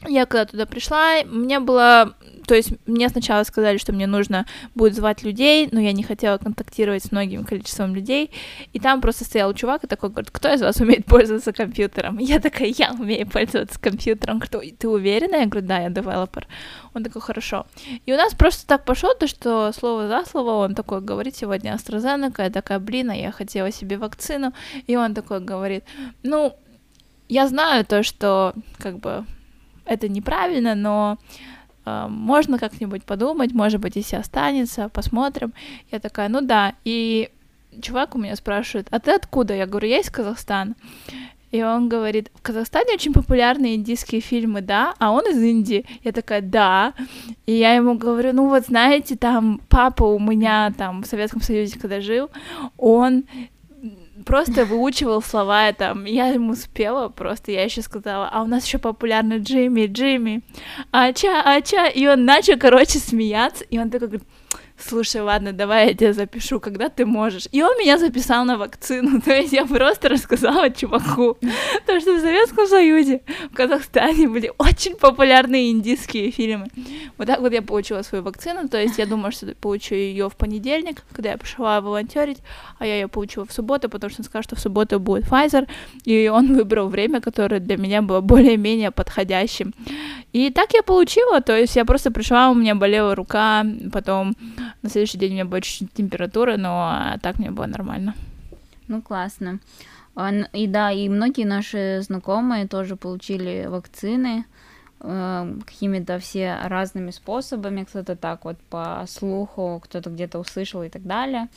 Я 0.07 0.27
когда 0.27 0.45
туда 0.45 0.67
пришла, 0.67 1.25
мне 1.25 1.59
было 1.59 2.15
то 2.49 2.55
есть 2.55 2.73
мне 2.87 3.11
сначала 3.11 3.43
сказали, 3.45 3.77
что 3.77 3.93
мне 3.93 4.07
нужно 4.07 4.47
будет 4.75 4.95
звать 4.95 5.23
людей, 5.23 5.69
но 5.71 5.81
я 5.81 5.93
не 5.93 6.03
хотела 6.03 6.39
контактировать 6.39 7.05
с 7.05 7.13
многим 7.13 7.45
количеством 7.45 7.95
людей. 7.95 8.31
И 8.73 8.81
там 8.81 9.03
просто 9.03 9.25
стоял 9.27 9.53
чувак 9.53 9.85
и 9.85 9.87
такой 9.87 10.09
говорит, 10.09 10.31
кто 10.31 10.51
из 10.51 10.63
вас 10.63 10.81
умеет 10.81 11.05
пользоваться 11.05 11.53
компьютером? 11.53 12.17
Я 12.19 12.41
такая, 12.41 12.69
я 12.69 12.93
умею 12.93 13.29
пользоваться 13.29 13.79
компьютером. 13.79 14.41
Кто? 14.41 14.63
Ты 14.79 14.89
уверена? 14.89 15.37
Я 15.37 15.47
говорю, 15.47 15.67
да, 15.67 15.81
я 15.81 15.91
девелопер. 15.91 16.47
Он 16.95 17.05
такой, 17.05 17.21
хорошо. 17.21 17.67
И 18.07 18.15
у 18.15 18.17
нас 18.17 18.33
просто 18.33 18.67
так 18.67 18.87
пошло, 18.87 19.13
то, 19.13 19.27
что 19.27 19.71
слово 19.73 20.09
за 20.09 20.25
слово 20.25 20.65
он 20.65 20.75
такой 20.75 21.03
говорит, 21.03 21.37
сегодня 21.37 21.75
AstraZeneca, 21.75 22.45
я 22.45 22.51
такая, 22.51 22.79
блин, 22.79 23.11
а 23.11 23.15
я 23.15 23.31
хотела 23.31 23.71
себе 23.71 23.99
вакцину. 23.99 24.55
И 24.87 24.97
он 24.97 25.15
такой 25.15 25.41
говорит, 25.41 25.85
ну, 26.23 26.57
я 27.29 27.47
знаю 27.47 27.85
то, 27.85 28.03
что 28.03 28.55
как 28.79 29.01
бы 29.01 29.27
это 29.85 30.09
неправильно, 30.09 30.75
но 30.75 31.19
можно 32.09 32.59
как-нибудь 32.59 33.05
подумать, 33.05 33.53
может 33.53 33.81
быть, 33.81 33.97
если 33.97 34.17
останется, 34.17 34.89
посмотрим. 34.89 35.53
Я 35.91 35.99
такая, 36.01 36.29
ну 36.29 36.41
да. 36.41 36.75
И 36.85 37.31
чувак 37.81 38.15
у 38.15 38.19
меня 38.19 38.37
спрашивает, 38.37 38.89
а 38.91 38.99
ты 38.99 39.13
откуда? 39.13 39.55
Я 39.55 39.67
говорю, 39.67 39.89
я 39.89 39.99
из 39.99 40.11
Казахстана. 40.11 40.75
И 41.51 41.63
он 41.63 41.89
говорит, 41.89 42.31
в 42.35 42.43
Казахстане 42.43 42.95
очень 42.95 43.15
популярны 43.15 43.75
индийские 43.75 44.21
фильмы, 44.21 44.61
да? 44.61 44.95
А 44.99 45.13
он 45.13 45.27
из 45.31 45.43
Индии. 45.43 45.87
Я 46.05 46.13
такая, 46.13 46.43
да. 46.43 46.93
И 47.47 47.53
я 47.53 47.73
ему 47.73 47.95
говорю, 47.95 48.35
ну 48.35 48.49
вот 48.49 48.67
знаете, 48.67 49.17
там 49.17 49.61
папа 49.69 50.05
у 50.05 50.19
меня 50.19 50.73
там 50.77 51.03
в 51.03 51.07
Советском 51.07 51.41
Союзе, 51.41 51.79
когда 51.79 52.03
жил, 52.03 52.29
он 52.77 53.25
просто 54.29 54.67
выучивал 54.67 55.23
слова 55.23 55.73
там. 55.73 56.05
Я 56.05 56.27
ему 56.27 56.55
спела 56.55 57.09
просто, 57.09 57.51
я 57.51 57.65
еще 57.65 57.81
сказала, 57.81 58.29
а 58.31 58.43
у 58.43 58.47
нас 58.47 58.67
еще 58.67 58.77
популярный 58.77 59.39
Джимми, 59.39 59.87
Джимми, 59.87 60.43
ача, 60.91 61.41
ача, 61.43 61.87
и 61.87 62.07
он 62.07 62.27
начал, 62.27 62.59
короче, 62.59 62.99
смеяться, 62.99 63.65
и 63.65 63.79
он 63.79 63.89
такой 63.89 64.09
говорит, 64.09 64.29
слушай, 64.79 65.21
ладно, 65.21 65.53
давай 65.53 65.89
я 65.89 65.95
тебя 65.95 66.13
запишу, 66.13 66.61
когда 66.61 66.89
ты 66.89 67.05
можешь. 67.05 67.49
И 67.53 67.63
он 67.63 67.77
меня 67.79 67.99
записал 67.99 68.45
на 68.45 68.57
вакцину, 68.57 69.21
то 69.25 69.33
есть 69.35 69.53
я 69.53 69.67
просто 69.67 70.09
рассказала 70.09 70.71
чуваку, 70.71 71.37
то, 71.87 72.01
что 72.01 72.17
в 72.17 72.21
Советском 72.21 72.67
Союзе, 72.67 73.23
в 73.51 73.55
Казахстане 73.55 74.29
были 74.29 74.53
очень 74.59 74.97
популярные 74.97 75.71
индийские 75.71 76.31
фильмы. 76.31 76.67
Вот 77.17 77.27
так 77.27 77.41
вот 77.41 77.53
я 77.53 77.63
получила 77.63 78.03
свою 78.03 78.25
вакцину, 78.25 78.69
то 78.69 78.81
есть 78.81 78.99
я 78.99 79.07
думаю, 79.07 79.33
что 79.33 79.47
получу 79.55 79.95
ее 79.95 80.29
в 80.29 80.37
понедельник, 80.37 81.03
когда 81.13 81.31
я 81.31 81.39
пошла 81.39 81.81
волонтерить, 81.81 82.39
а 82.79 82.87
я 82.87 82.95
ее 82.95 83.09
получила 83.09 83.45
в 83.45 83.53
субботу, 83.53 83.89
потому 83.89 84.11
что 84.11 84.23
он 84.23 84.25
сказал, 84.25 84.43
что 84.43 84.57
в 84.57 84.61
субботу 84.61 85.01
будет 85.01 85.25
Pfizer, 85.25 85.69
и 86.05 86.29
он 86.29 86.55
выбрал 86.55 86.89
время, 86.89 87.21
которое 87.21 87.61
для 87.61 87.77
меня 87.77 88.03
было 88.03 88.21
более-менее 88.21 88.91
подходящим. 88.91 89.75
И 90.33 90.51
так 90.51 90.73
я 90.75 90.83
получила, 90.83 91.41
то 91.41 91.57
есть 91.57 91.77
я 91.77 91.85
просто 91.85 92.11
пришла, 92.11 92.51
у 92.51 92.55
меня 92.55 92.75
болела 92.75 93.15
рука, 93.15 93.65
потом 93.93 94.35
на 94.83 94.91
следующий 94.91 95.19
день 95.19 95.31
у 95.31 95.35
меня 95.35 95.45
была 95.45 95.61
чуть-чуть 95.61 95.93
температура, 95.93 96.57
но 96.57 97.17
так 97.23 97.39
мне 97.39 97.51
было 97.51 97.67
нормально. 97.67 98.15
Ну, 98.89 99.03
классно. 99.03 99.61
И 100.53 100.67
да, 100.67 100.91
и 100.91 101.09
многие 101.09 101.45
наши 101.45 102.01
знакомые 102.03 102.67
тоже 102.67 102.97
получили 102.97 103.67
вакцины 103.67 104.45
э, 105.01 105.55
какими-то 105.65 106.19
все 106.19 106.59
разными 106.65 107.13
способами, 107.13 107.85
кто-то 107.85 108.17
так 108.17 108.45
вот 108.45 108.59
по 108.69 109.05
слуху, 109.07 109.81
кто-то 109.85 110.11
где-то 110.11 110.41
услышал 110.41 110.83
и 110.83 110.89
так 110.89 111.05
далее. 111.05 111.49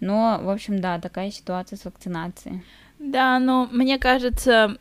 Но, 0.00 0.38
в 0.42 0.50
общем, 0.50 0.78
да, 0.78 1.00
такая 1.00 1.30
ситуация 1.30 1.78
с 1.78 1.86
вакцинацией. 1.86 2.62
Да, 2.98 3.38
но 3.38 3.66
мне 3.72 3.98
кажется, 3.98 4.76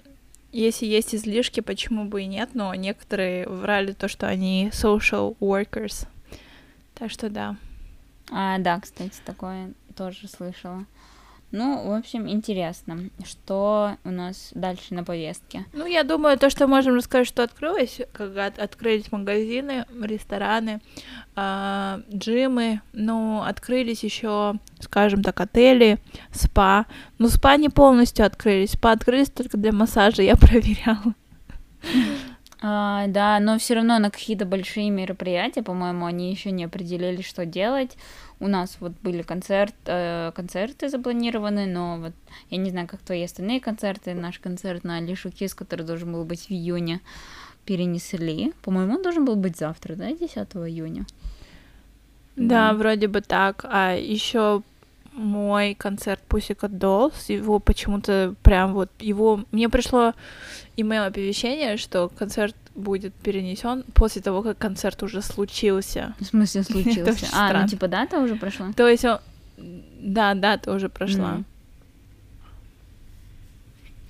если 0.51 0.85
есть 0.85 1.15
излишки, 1.15 1.61
почему 1.61 2.05
бы 2.05 2.23
и 2.23 2.25
нет, 2.25 2.49
но 2.53 2.73
некоторые 2.75 3.47
врали 3.47 3.93
то, 3.93 4.07
что 4.07 4.27
они 4.27 4.71
social 4.73 5.37
workers. 5.39 6.07
Так 6.95 7.11
что 7.11 7.29
да. 7.29 7.55
А, 8.31 8.57
да, 8.57 8.79
кстати, 8.79 9.13
такое 9.25 9.73
тоже 9.95 10.27
слышала. 10.27 10.85
Ну, 11.51 11.87
в 11.87 11.93
общем, 11.93 12.27
интересно, 12.27 13.09
что 13.23 13.95
у 14.03 14.09
нас 14.09 14.51
дальше 14.53 14.93
на 14.93 15.03
повестке. 15.05 15.65
Ну, 15.71 15.85
я 15.85 16.03
думаю, 16.03 16.37
то, 16.37 16.49
что 16.49 16.67
можем 16.67 16.95
рассказать, 16.95 17.27
что 17.27 17.43
открылось, 17.43 18.01
когда 18.11 18.47
открылись 18.47 19.11
магазины, 19.11 19.85
рестораны, 20.01 20.81
э, 21.35 22.01
джимы, 22.13 22.81
ну, 22.91 23.41
открылись 23.41 24.03
еще, 24.03 24.55
скажем 24.79 25.23
так, 25.23 25.39
отели, 25.39 25.99
спа. 26.31 26.87
Ну, 27.19 27.29
спа 27.29 27.55
не 27.55 27.69
полностью 27.69 28.25
открылись, 28.25 28.71
спа 28.71 28.91
открылись 28.91 29.29
только 29.29 29.57
для 29.57 29.71
массажа, 29.71 30.23
я 30.23 30.35
проверяла. 30.35 31.13
А, 32.67 33.05
да, 33.07 33.39
но 33.39 33.59
все 33.59 33.75
равно 33.75 33.99
на 33.99 34.09
какие-то 34.09 34.43
большие 34.43 34.89
мероприятия, 34.89 35.61
по-моему, 35.61 36.07
они 36.07 36.31
еще 36.31 36.49
не 36.49 36.63
определили, 36.63 37.21
что 37.21 37.45
делать. 37.45 37.95
У 38.39 38.47
нас 38.47 38.77
вот 38.79 38.93
были 39.03 39.21
концерт, 39.21 39.75
э, 39.85 40.31
концерты 40.35 40.89
запланированы, 40.89 41.67
но 41.67 41.97
вот 41.99 42.13
я 42.49 42.57
не 42.57 42.71
знаю, 42.71 42.87
как 42.87 43.01
твои 43.01 43.23
остальные 43.23 43.59
концерты. 43.59 44.15
Наш 44.15 44.39
концерт 44.39 44.83
на 44.83 44.97
Алишу 44.97 45.29
Кис, 45.29 45.53
который 45.53 45.85
должен 45.85 46.11
был 46.11 46.25
быть 46.25 46.47
в 46.47 46.51
июне, 46.51 47.01
перенесли. 47.65 48.51
По-моему, 48.63 48.95
он 48.95 49.03
должен 49.03 49.25
был 49.25 49.35
быть 49.35 49.57
завтра, 49.57 49.93
да, 49.93 50.11
10 50.11 50.35
июня. 50.35 51.05
Да, 52.35 52.71
mm. 52.71 52.77
вроде 52.77 53.07
бы 53.07 53.21
так. 53.21 53.63
А 53.69 53.93
еще 53.93 54.63
мой 55.15 55.75
концерт 55.75 56.21
Pussycat 56.29 56.71
Dolls, 56.71 57.31
его 57.33 57.59
почему-то 57.59 58.35
прям 58.43 58.73
вот 58.73 58.89
его... 58.99 59.45
Мне 59.51 59.69
пришло 59.69 60.13
имейл 60.75 61.03
оповещение, 61.03 61.77
что 61.77 62.09
концерт 62.09 62.55
будет 62.75 63.13
перенесен 63.13 63.83
после 63.93 64.21
того, 64.21 64.43
как 64.43 64.57
концерт 64.57 65.01
уже 65.03 65.21
случился. 65.21 66.13
В 66.19 66.25
смысле 66.25 66.63
случился? 66.71 67.27
а, 67.33 67.61
ну 67.61 67.67
типа 67.67 67.87
дата 67.87 68.19
уже 68.19 68.35
прошла? 68.35 68.71
То 68.75 68.87
есть 68.87 69.05
он... 69.05 69.19
Да, 69.57 70.33
дата 70.33 70.73
уже 70.73 70.89
прошла. 70.89 71.37
Mm. 71.37 71.43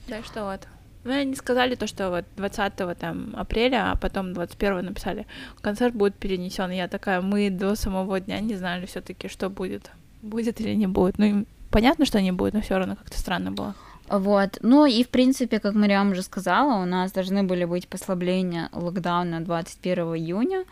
Так 0.08 0.26
что 0.26 0.46
вот. 0.46 0.68
Ну, 1.04 1.12
они 1.12 1.36
сказали 1.36 1.76
то, 1.76 1.86
что 1.86 2.10
вот 2.10 2.26
20 2.36 2.98
там, 2.98 3.34
апреля, 3.38 3.92
а 3.92 3.96
потом 3.96 4.34
21 4.34 4.86
написали, 4.86 5.28
концерт 5.62 5.94
будет 5.94 6.16
перенесен. 6.16 6.72
Я 6.72 6.88
такая, 6.88 7.22
мы 7.22 7.52
до 7.52 7.76
самого 7.76 8.20
дня 8.20 8.40
не 8.40 8.56
знали 8.56 8.88
все 8.88 9.02
таки 9.02 9.28
что 9.28 9.50
будет. 9.50 9.92
Будет 10.26 10.60
или 10.60 10.74
не 10.74 10.88
будет. 10.88 11.18
Ну, 11.18 11.46
понятно, 11.70 12.06
что 12.06 12.22
не 12.22 12.32
будет, 12.32 12.54
но 12.54 12.62
все 12.62 12.78
равно 12.78 12.96
как-то 12.96 13.18
странно 13.18 13.52
было. 13.52 13.76
Вот. 14.10 14.58
Ну 14.62 14.86
и, 14.86 15.04
в 15.04 15.10
принципе, 15.10 15.60
как 15.60 15.74
Мариам 15.74 16.12
уже 16.12 16.22
сказала, 16.22 16.82
у 16.82 16.86
нас 16.86 17.12
должны 17.12 17.44
были 17.44 17.66
быть 17.66 17.88
послабления 17.88 18.70
локдауна 18.72 19.44
21 19.44 20.16
июня, 20.16 20.66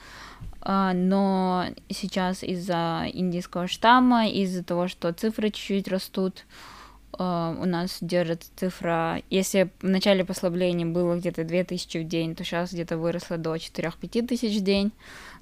а, 0.62 0.94
но 0.94 1.66
сейчас 1.89 2.44
из-за 2.44 3.06
индийского 3.12 3.68
штамма, 3.68 4.28
из-за 4.28 4.63
того, 4.63 4.88
что 4.88 5.12
цифры 5.13 5.50
чуть-чуть 5.50 5.88
растут, 5.88 6.46
Uh, 7.19 7.62
у 7.62 7.65
нас 7.65 7.99
держится 8.02 8.49
цифра, 8.56 9.21
если 9.30 9.69
в 9.82 9.88
начале 9.88 10.26
послабления 10.26 10.86
было 10.86 11.15
где-то 11.15 11.43
2000 11.43 11.99
в 11.99 12.08
день, 12.08 12.36
то 12.36 12.43
сейчас 12.43 12.73
где-то 12.73 12.97
выросло 12.97 13.38
до 13.38 13.56
4-5 13.56 14.28
тысяч 14.28 14.60
в 14.60 14.63
день, 14.63 14.91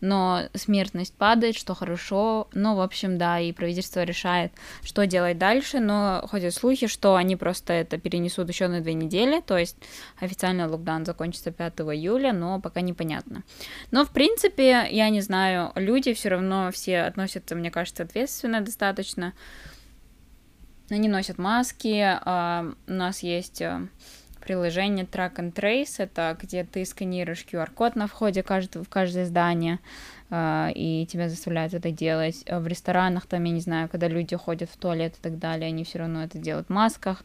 но 0.01 0.41
смертность 0.53 1.13
падает, 1.13 1.55
что 1.55 1.73
хорошо, 1.73 2.49
ну, 2.53 2.75
в 2.75 2.81
общем, 2.81 3.17
да, 3.17 3.39
и 3.39 3.53
правительство 3.53 4.03
решает, 4.03 4.51
что 4.84 5.05
делать 5.05 5.38
дальше, 5.38 5.79
но 5.79 6.25
ходят 6.29 6.53
слухи, 6.53 6.88
что 6.88 7.15
они 7.15 7.38
просто 7.38 7.71
это 7.71 7.97
перенесут 7.97 8.49
еще 8.49 8.67
на 8.67 8.81
две 8.81 8.93
недели, 8.93 9.39
то 9.39 9.57
есть 9.57 9.77
официально 10.19 10.67
локдаун 10.67 11.05
закончится 11.05 11.51
5 11.51 11.79
июля, 11.79 12.34
но 12.34 12.60
пока 12.60 12.81
непонятно. 12.81 13.43
Но, 13.91 14.03
в 14.03 14.10
принципе, 14.10 14.88
я 14.91 15.10
не 15.10 15.21
знаю, 15.21 15.71
люди 15.75 16.13
все 16.13 16.29
равно 16.29 16.69
все 16.71 17.03
относятся, 17.03 17.55
мне 17.55 17.71
кажется, 17.71 18.03
ответственно 18.03 18.60
достаточно, 18.60 19.34
они 20.95 21.10
носят 21.10 21.38
маски, 21.38 22.01
а, 22.04 22.73
у 22.88 22.91
нас 22.91 23.23
есть 23.23 23.62
э, 23.62 23.88
приложение 24.41 25.06
Track 25.06 25.36
and 25.36 25.54
Trace, 25.54 25.95
это 25.99 26.38
где 26.41 26.63
ты 26.63 26.84
сканируешь 26.86 27.45
QR-код 27.49 27.95
на 27.95 28.08
входе 28.08 28.43
в 28.43 28.89
каждое 28.89 29.25
здание, 29.25 29.80
а, 30.30 30.69
и 30.73 31.06
тебя 31.06 31.30
заставляют 31.30 31.73
это 31.73 31.91
делать. 31.91 32.43
В 32.49 32.67
ресторанах, 32.67 33.25
там, 33.25 33.43
я 33.43 33.51
не 33.51 33.62
знаю, 33.62 33.89
когда 33.89 34.08
люди 34.08 34.36
ходят 34.36 34.69
в 34.69 34.77
туалет 34.77 35.15
и 35.17 35.21
так 35.21 35.39
далее, 35.39 35.67
они 35.67 35.84
все 35.84 35.99
равно 35.99 36.23
это 36.23 36.38
делают 36.38 36.67
в 36.67 36.71
масках. 36.71 37.23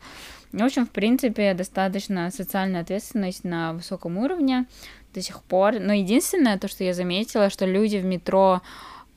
В 0.53 0.63
общем, 0.63 0.87
в 0.87 0.91
принципе, 0.91 1.55
достаточно 1.55 2.31
социальная 2.31 2.83
ответственность 2.83 3.45
на 3.45 3.73
высоком 3.73 4.19
уровне 4.19 4.67
до 5.15 5.23
сих 5.23 5.43
пор. 5.43 5.81
Но 5.81 5.93
единственное, 5.93 6.59
то, 6.59 6.69
что 6.69 6.85
я 6.85 6.95
заметила, 6.95 7.51
что 7.51 7.67
люди 7.67 7.97
в 7.97 8.05
метро 8.05 8.63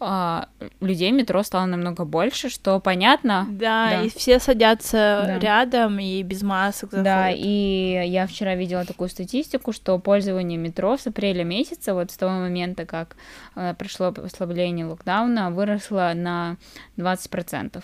а, 0.02 0.48
людей 0.80 1.12
метро 1.12 1.44
стало 1.44 1.66
намного 1.66 2.06
больше, 2.06 2.50
что 2.50 2.80
понятно. 2.80 3.46
Да, 3.50 3.90
да. 3.90 4.04
и 4.04 4.10
все 4.10 4.40
садятся 4.40 5.24
да. 5.28 5.40
рядом 5.40 6.00
и 6.00 6.24
без 6.24 6.42
масок 6.42 6.92
заходят. 6.92 7.04
Да, 7.04 7.30
и 7.30 8.02
я 8.08 8.26
вчера 8.26 8.56
видела 8.56 8.86
такую 8.86 9.10
статистику, 9.10 9.74
что 9.74 10.00
пользование 10.00 10.58
метро 10.58 10.98
с 10.98 11.08
апреля 11.08 11.44
месяца, 11.44 11.94
вот 11.94 12.12
с 12.12 12.18
того 12.18 12.32
момента, 12.32 12.86
как 12.86 13.18
э, 13.56 13.74
пришло 13.78 14.12
послабление 14.14 14.86
локдауна, 14.86 15.52
выросло 15.52 16.14
на 16.16 16.56
20%. 16.98 17.84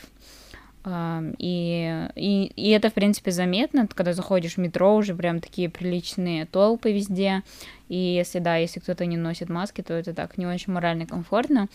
И, 1.39 2.07
и, 2.15 2.51
и 2.55 2.69
это, 2.69 2.89
в 2.91 2.93
принципе, 2.93 3.31
заметно, 3.31 3.87
когда 3.87 4.13
заходишь 4.13 4.53
в 4.53 4.57
метро, 4.59 4.95
уже 4.95 5.15
прям 5.15 5.39
такие 5.39 5.67
приличные 5.67 6.45
толпы 6.45 6.91
везде, 6.91 7.41
и 7.87 7.95
если, 7.95 8.39
да, 8.39 8.55
если 8.57 8.79
кто-то 8.79 9.05
не 9.05 9.17
носит 9.17 9.49
маски, 9.49 9.81
то 9.81 9.93
это 9.93 10.13
так 10.13 10.37
не 10.37 10.47
очень 10.47 10.73
морально 10.73 11.05
комфортно, 11.05 11.67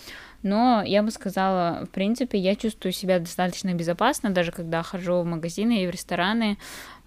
но 0.42 0.82
я 0.84 1.02
бы 1.02 1.10
сказала, 1.10 1.84
в 1.86 1.90
принципе, 1.90 2.38
я 2.38 2.56
чувствую 2.56 2.92
себя 2.92 3.18
достаточно 3.18 3.72
безопасно, 3.74 4.30
даже 4.30 4.52
когда 4.52 4.82
хожу 4.82 5.20
в 5.20 5.24
магазины 5.24 5.82
и 5.82 5.86
в 5.86 5.90
рестораны, 5.90 6.58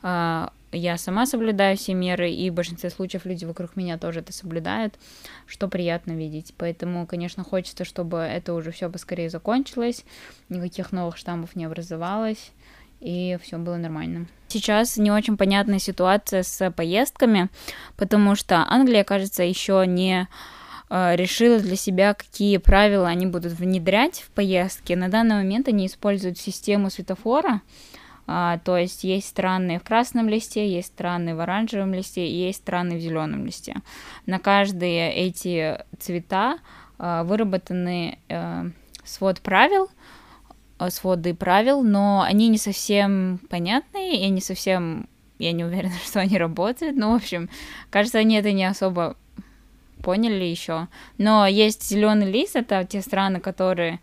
а, 0.01 0.51
я 0.73 0.97
сама 0.97 1.25
соблюдаю 1.25 1.77
все 1.77 1.93
меры, 1.93 2.31
и 2.31 2.49
в 2.49 2.53
большинстве 2.53 2.89
случаев 2.89 3.25
люди 3.25 3.45
вокруг 3.45 3.75
меня 3.75 3.97
тоже 3.97 4.21
это 4.21 4.33
соблюдают, 4.33 4.95
что 5.45 5.67
приятно 5.67 6.13
видеть. 6.13 6.53
Поэтому, 6.57 7.05
конечно, 7.05 7.43
хочется, 7.43 7.85
чтобы 7.85 8.17
это 8.17 8.53
уже 8.53 8.71
все 8.71 8.89
поскорее 8.89 9.29
закончилось, 9.29 10.03
никаких 10.49 10.91
новых 10.91 11.17
штаммов 11.17 11.55
не 11.55 11.65
образовалось, 11.65 12.51
и 13.03 13.37
все 13.43 13.57
было 13.57 13.75
нормально. 13.75 14.27
Сейчас 14.47 14.97
не 14.97 15.11
очень 15.11 15.35
понятная 15.35 15.79
ситуация 15.79 16.43
с 16.43 16.71
поездками, 16.71 17.49
потому 17.97 18.35
что 18.35 18.65
Англия, 18.69 19.03
кажется, 19.03 19.43
еще 19.43 19.83
не 19.85 20.27
э, 20.89 21.15
решила 21.15 21.59
для 21.59 21.75
себя, 21.75 22.13
какие 22.13 22.57
правила 22.57 23.07
они 23.07 23.25
будут 23.25 23.53
внедрять 23.53 24.21
в 24.21 24.29
поездки. 24.29 24.93
На 24.93 25.09
данный 25.09 25.35
момент 25.35 25.67
они 25.67 25.87
используют 25.87 26.37
систему 26.37 26.89
светофора, 26.89 27.61
а, 28.25 28.59
то 28.59 28.77
есть 28.77 29.03
есть 29.03 29.27
страны 29.27 29.79
в 29.79 29.83
красном 29.83 30.29
листе, 30.29 30.69
есть 30.69 30.87
страны 30.87 31.35
в 31.35 31.41
оранжевом 31.41 31.93
листе, 31.93 32.29
есть 32.29 32.59
страны 32.59 32.95
в 32.95 33.01
зеленом 33.01 33.45
листе. 33.45 33.75
На 34.25 34.39
каждые 34.39 35.13
эти 35.13 35.83
цвета 35.99 36.59
а, 36.97 37.23
выработаны 37.23 38.17
а, 38.29 38.67
свод 39.03 39.41
правил, 39.41 39.89
своды 40.89 41.33
правил, 41.33 41.83
но 41.83 42.21
они 42.21 42.47
не 42.47 42.57
совсем 42.57 43.39
понятные, 43.49 44.25
и 44.25 44.29
не 44.29 44.41
совсем, 44.41 45.07
я 45.39 45.51
не 45.51 45.63
уверена, 45.63 45.93
что 46.05 46.19
они 46.19 46.37
работают, 46.37 46.95
но, 46.95 47.11
в 47.11 47.15
общем, 47.15 47.49
кажется, 47.89 48.19
они 48.19 48.35
это 48.35 48.51
не 48.51 48.65
особо 48.65 49.17
поняли 50.03 50.43
еще. 50.43 50.87
Но 51.17 51.47
есть 51.47 51.87
зеленый 51.87 52.29
лист, 52.29 52.55
это 52.55 52.85
те 52.85 53.01
страны, 53.01 53.39
которые 53.39 53.99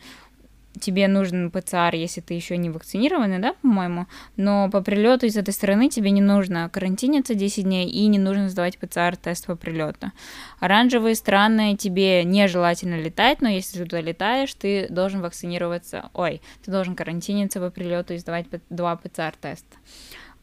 тебе 0.78 1.09
нужен 1.09 1.50
ПЦР, 1.50 1.94
если 1.94 2.20
ты 2.20 2.35
еще 2.35 2.56
не 2.56 2.70
вакцинированный, 2.70 3.38
да, 3.38 3.54
по-моему, 3.62 4.06
но 4.37 4.70
по 4.70 4.80
прилету 4.80 5.26
из 5.26 5.37
этой 5.37 5.52
страны 5.52 5.88
тебе 5.88 6.11
не 6.11 6.20
нужно 6.20 6.68
карантиниться 6.68 7.35
10 7.35 7.64
дней 7.64 7.88
и 7.88 8.06
не 8.06 8.18
нужно 8.18 8.48
сдавать 8.48 8.78
ПЦР-тест 8.78 9.46
по 9.46 9.56
прилету. 9.56 10.12
Оранжевые 10.61 11.14
страны 11.14 11.76
тебе 11.76 12.24
нежелательно 12.24 13.00
летать, 13.00 13.40
но 13.40 13.48
если 13.48 13.78
ты 13.78 13.85
туда 13.85 14.00
летаешь, 14.00 14.54
ты 14.54 14.87
должен 14.88 15.20
вакцинироваться, 15.20 16.11
ой, 16.14 16.40
ты 16.64 16.70
должен 16.70 16.94
карантиниться 16.94 17.61
по 17.61 17.70
прилету 17.70 18.14
и 18.14 18.18
сдавать 18.18 18.46
два 18.68 18.96
ПЦР-теста. 18.96 19.76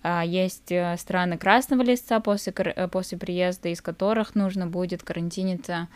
А, 0.04 0.24
есть 0.24 0.72
э, 0.72 0.96
страны 0.98 1.38
красного 1.38 1.82
листа 1.82 2.20
после, 2.20 2.54
э, 2.54 2.88
после 2.88 3.18
приезда, 3.18 3.70
из 3.70 3.82
которых 3.82 4.36
нужно 4.36 4.68
будет 4.68 5.04
карантиниться 5.04 5.88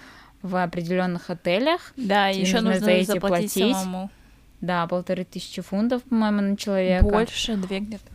в 0.42 0.62
определенных 0.62 1.30
отелях. 1.30 1.94
Да, 1.96 2.28
еще 2.28 2.56
нужно, 2.62 2.72
нужно 2.72 2.86
за 2.86 2.92
эти 2.92 3.06
заплатить 3.12 3.54
платить. 3.54 3.76
самому. 3.76 4.10
Да, 4.62 4.88
полторы 4.88 5.26
тысячи 5.26 5.62
фунтов, 5.62 6.04
по-моему, 6.04 6.42
на 6.42 6.58
человека. 6.58 7.04
Больше, 7.04 7.56
две 7.58 7.80
где-то. 7.80 8.06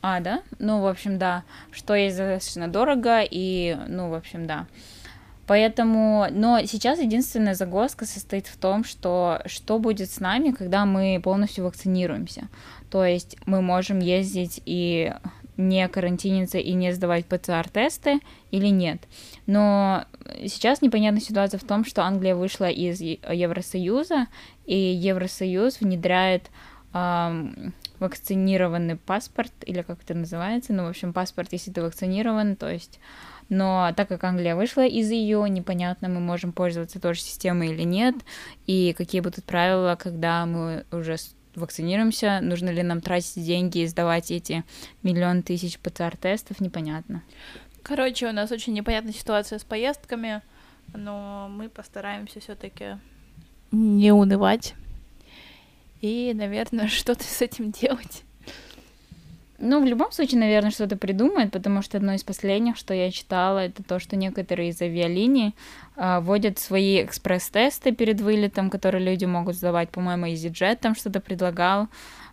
А, 0.00 0.20
да? 0.20 0.42
Ну, 0.58 0.80
в 0.80 0.86
общем, 0.86 1.18
да. 1.18 1.44
Что 1.70 1.94
есть 1.94 2.16
достаточно 2.16 2.68
дорого, 2.68 3.22
и, 3.22 3.76
ну, 3.88 4.10
в 4.10 4.14
общем, 4.14 4.46
да. 4.46 4.66
Поэтому, 5.46 6.26
но 6.30 6.60
сейчас 6.64 6.98
единственная 6.98 7.54
загвоздка 7.54 8.06
состоит 8.06 8.46
в 8.46 8.56
том, 8.56 8.84
что 8.84 9.42
что 9.46 9.78
будет 9.78 10.10
с 10.10 10.20
нами, 10.20 10.52
когда 10.52 10.86
мы 10.86 11.20
полностью 11.22 11.64
вакцинируемся. 11.64 12.48
То 12.90 13.04
есть 13.04 13.36
мы 13.44 13.60
можем 13.60 13.98
ездить 13.98 14.62
и 14.64 15.12
не 15.56 15.86
карантиниться 15.88 16.58
и 16.58 16.72
не 16.72 16.92
сдавать 16.92 17.26
ПЦР-тесты 17.26 18.20
или 18.50 18.68
нет. 18.68 19.00
Но 19.46 20.04
сейчас 20.46 20.82
непонятная 20.82 21.22
ситуация 21.22 21.58
в 21.58 21.64
том, 21.64 21.84
что 21.84 22.02
Англия 22.02 22.34
вышла 22.34 22.68
из 22.68 23.00
Евросоюза, 23.00 24.26
и 24.66 24.76
Евросоюз 24.76 25.80
внедряет 25.80 26.50
эм, 26.92 27.72
вакцинированный 27.98 28.96
паспорт, 28.96 29.52
или 29.64 29.82
как 29.82 30.02
это 30.02 30.14
называется, 30.14 30.72
ну, 30.72 30.84
в 30.84 30.88
общем, 30.88 31.12
паспорт, 31.12 31.52
если 31.52 31.70
ты 31.70 31.82
вакцинирован, 31.82 32.56
то 32.56 32.70
есть 32.70 32.98
но 33.48 33.92
так 33.96 34.08
как 34.08 34.24
Англия 34.24 34.56
вышла 34.56 34.86
из 34.86 35.10
ее, 35.10 35.44
непонятно, 35.48 36.08
мы 36.08 36.20
можем 36.20 36.52
пользоваться 36.52 37.00
той 37.00 37.14
же 37.14 37.20
системой 37.20 37.68
или 37.68 37.82
нет, 37.82 38.14
и 38.66 38.94
какие 38.96 39.20
будут 39.20 39.44
правила, 39.44 39.96
когда 40.00 40.46
мы 40.46 40.84
уже 40.90 41.16
вакцинируемся, 41.56 42.40
нужно 42.40 42.70
ли 42.70 42.82
нам 42.82 43.00
тратить 43.00 43.44
деньги 43.44 43.78
и 43.78 43.86
сдавать 43.86 44.30
эти 44.30 44.64
миллион 45.02 45.42
тысяч 45.42 45.78
ПЦР-тестов, 45.78 46.60
непонятно. 46.60 47.22
Короче, 47.82 48.28
у 48.28 48.32
нас 48.32 48.50
очень 48.50 48.72
непонятная 48.72 49.12
ситуация 49.12 49.58
с 49.58 49.64
поездками, 49.64 50.42
но 50.94 51.48
мы 51.50 51.68
постараемся 51.68 52.40
все-таки 52.40 52.98
не 53.70 54.12
унывать 54.12 54.74
и, 56.00 56.32
наверное, 56.34 56.88
что-то 56.88 57.24
с 57.24 57.40
этим 57.40 57.70
делать. 57.70 58.24
Ну, 59.66 59.80
в 59.80 59.86
любом 59.86 60.12
случае, 60.12 60.40
наверное, 60.40 60.70
что-то 60.70 60.98
придумает, 60.98 61.50
потому 61.50 61.80
что 61.80 61.96
одно 61.96 62.12
из 62.12 62.22
последних, 62.22 62.76
что 62.76 62.92
я 62.92 63.10
читала, 63.10 63.60
это 63.60 63.82
то, 63.82 63.98
что 63.98 64.14
некоторые 64.14 64.68
из 64.68 64.82
авиалиний 64.82 65.54
а, 65.96 66.20
вводят 66.20 66.58
свои 66.58 67.02
экспресс-тесты 67.02 67.92
перед 67.92 68.20
вылетом, 68.20 68.68
которые 68.68 69.02
люди 69.02 69.24
могут 69.24 69.56
сдавать. 69.56 69.88
По-моему, 69.88 70.26
EasyJet 70.26 70.76
там 70.82 70.94
что-то 70.94 71.22
предлагал 71.22 71.88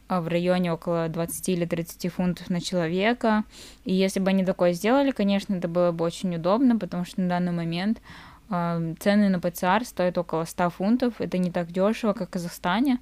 а, 0.10 0.20
в 0.20 0.28
районе 0.28 0.74
около 0.74 1.08
20 1.08 1.48
или 1.48 1.64
30 1.64 2.12
фунтов 2.12 2.50
на 2.50 2.60
человека. 2.60 3.46
И 3.86 3.94
если 3.94 4.20
бы 4.20 4.30
они 4.30 4.44
такое 4.44 4.74
сделали, 4.74 5.12
конечно, 5.12 5.54
это 5.54 5.70
было 5.70 5.94
бы 5.94 6.04
очень 6.04 6.36
удобно, 6.36 6.78
потому 6.78 7.06
что 7.06 7.22
на 7.22 7.30
данный 7.30 7.54
момент 7.54 8.02
а, 8.50 8.82
цены 9.00 9.30
на 9.30 9.40
ПЦР 9.40 9.86
стоят 9.86 10.18
около 10.18 10.44
100 10.44 10.70
фунтов. 10.72 11.14
Это 11.20 11.38
не 11.38 11.50
так 11.50 11.72
дешево, 11.72 12.12
как 12.12 12.28
в 12.28 12.32
Казахстане. 12.32 13.00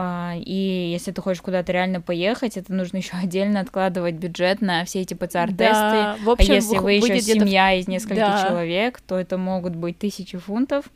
А, 0.00 0.34
и 0.36 0.90
если 0.92 1.10
ты 1.10 1.20
хочешь 1.20 1.42
куда-то 1.42 1.72
реально 1.72 2.00
поехать, 2.00 2.56
это 2.56 2.72
нужно 2.72 2.98
еще 2.98 3.16
отдельно 3.22 3.60
откладывать 3.60 4.14
бюджет 4.14 4.60
на 4.60 4.84
все 4.84 5.00
эти 5.00 5.14
ПЦР-тесты. 5.14 5.56
Да, 5.58 6.16
в 6.22 6.30
общем, 6.30 6.52
а 6.52 6.54
если 6.54 6.78
вы 6.78 6.92
еще 6.92 7.20
семья 7.20 7.74
из 7.74 7.88
нескольких 7.88 8.18
да. 8.18 8.46
человек, 8.48 9.00
то 9.00 9.18
это 9.18 9.36
могут 9.36 9.74
быть 9.74 9.98
тысячи 9.98 10.38
фунтов. 10.38 10.86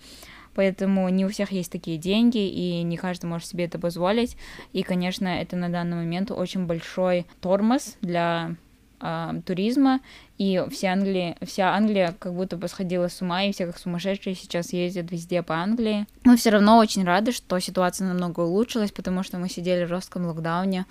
Поэтому 0.55 1.09
не 1.09 1.25
у 1.25 1.29
всех 1.29 1.51
есть 1.51 1.73
такие 1.73 1.97
деньги, 1.97 2.47
и 2.47 2.83
не 2.83 2.97
каждый 2.97 3.27
может 3.27 3.49
себе 3.49 3.65
это 3.65 3.79
позволить. 3.79 4.37
И, 4.73 4.83
конечно, 4.83 5.27
это 5.27 5.57
на 5.57 5.69
данный 5.69 5.97
момент 5.97 6.31
очень 6.31 6.67
большой 6.67 7.27
тормоз 7.41 7.97
для 8.03 8.55
э, 9.03 9.43
туризма, 9.45 10.01
и 10.38 10.65
вся 10.71 10.93
Англия, 10.93 11.37
вся 11.45 11.75
Англия 11.75 12.15
как 12.19 12.35
будто 12.35 12.57
бы 12.57 12.69
сходила 12.69 13.09
с 13.09 13.21
ума, 13.21 13.45
и 13.45 13.53
все 13.53 13.67
как 13.67 13.79
сумасшедшие 13.79 14.35
сейчас 14.35 14.73
ездят 14.73 15.11
везде 15.11 15.43
по 15.43 15.57
Англии. 15.57 16.07
Мы 16.25 16.37
все 16.37 16.51
равно 16.51 16.79
очень 16.79 17.05
рады, 17.05 17.33
что 17.33 17.59
ситуация 17.59 18.09
намного 18.09 18.41
улучшилась, 18.41 18.93
потому 18.93 19.23
что 19.23 19.38
мы 19.38 19.49
сидели 19.49 19.85
в 19.85 19.88
жестком 19.88 20.27
локдауне 20.27 20.87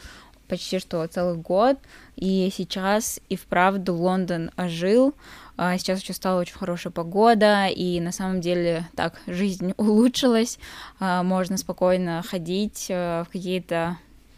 почти 0.52 0.80
что 0.80 1.08
целый 1.08 1.38
год, 1.38 1.78
и 2.18 2.52
сейчас 2.54 3.22
и 3.30 3.38
вправду 3.38 3.96
Лондон 3.96 4.52
ожил, 4.58 5.16
а 5.56 5.78
сейчас 5.78 6.02
еще 6.02 6.12
стала 6.12 6.42
очень 6.42 6.58
хорошая 6.58 6.92
погода, 6.92 7.68
и 7.68 8.02
на 8.02 8.12
самом 8.12 8.42
деле 8.42 8.86
так 8.98 9.22
жизнь 9.28 9.74
улучшилась, 9.78 10.60
а, 11.00 11.24
можно 11.24 11.56
спокойно 11.56 12.22
ходить 12.22 12.88
э, 12.90 13.24
в 13.24 13.32
какие-то 13.32 13.98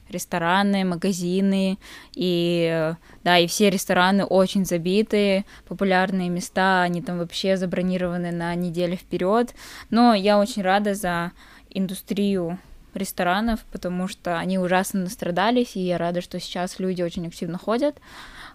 рестораны, 0.09 0.85
магазины, 0.85 1.77
и 2.13 2.93
да, 3.23 3.37
и 3.37 3.47
все 3.47 3.69
рестораны 3.69 4.25
очень 4.25 4.65
забитые, 4.65 5.45
популярные 5.67 6.29
места, 6.29 6.83
они 6.83 7.01
там 7.01 7.19
вообще 7.19 7.57
забронированы 7.57 8.31
на 8.31 8.53
неделю 8.55 8.95
вперед. 8.95 9.53
Но 9.89 10.13
я 10.13 10.39
очень 10.39 10.61
рада 10.61 10.93
за 10.93 11.31
индустрию 11.69 12.59
ресторанов, 12.93 13.61
потому 13.71 14.07
что 14.07 14.37
они 14.37 14.59
ужасно 14.59 15.01
настрадались, 15.01 15.75
и 15.75 15.81
я 15.81 15.97
рада, 15.97 16.21
что 16.21 16.39
сейчас 16.39 16.79
люди 16.79 17.01
очень 17.01 17.27
активно 17.27 17.57
ходят. 17.57 17.99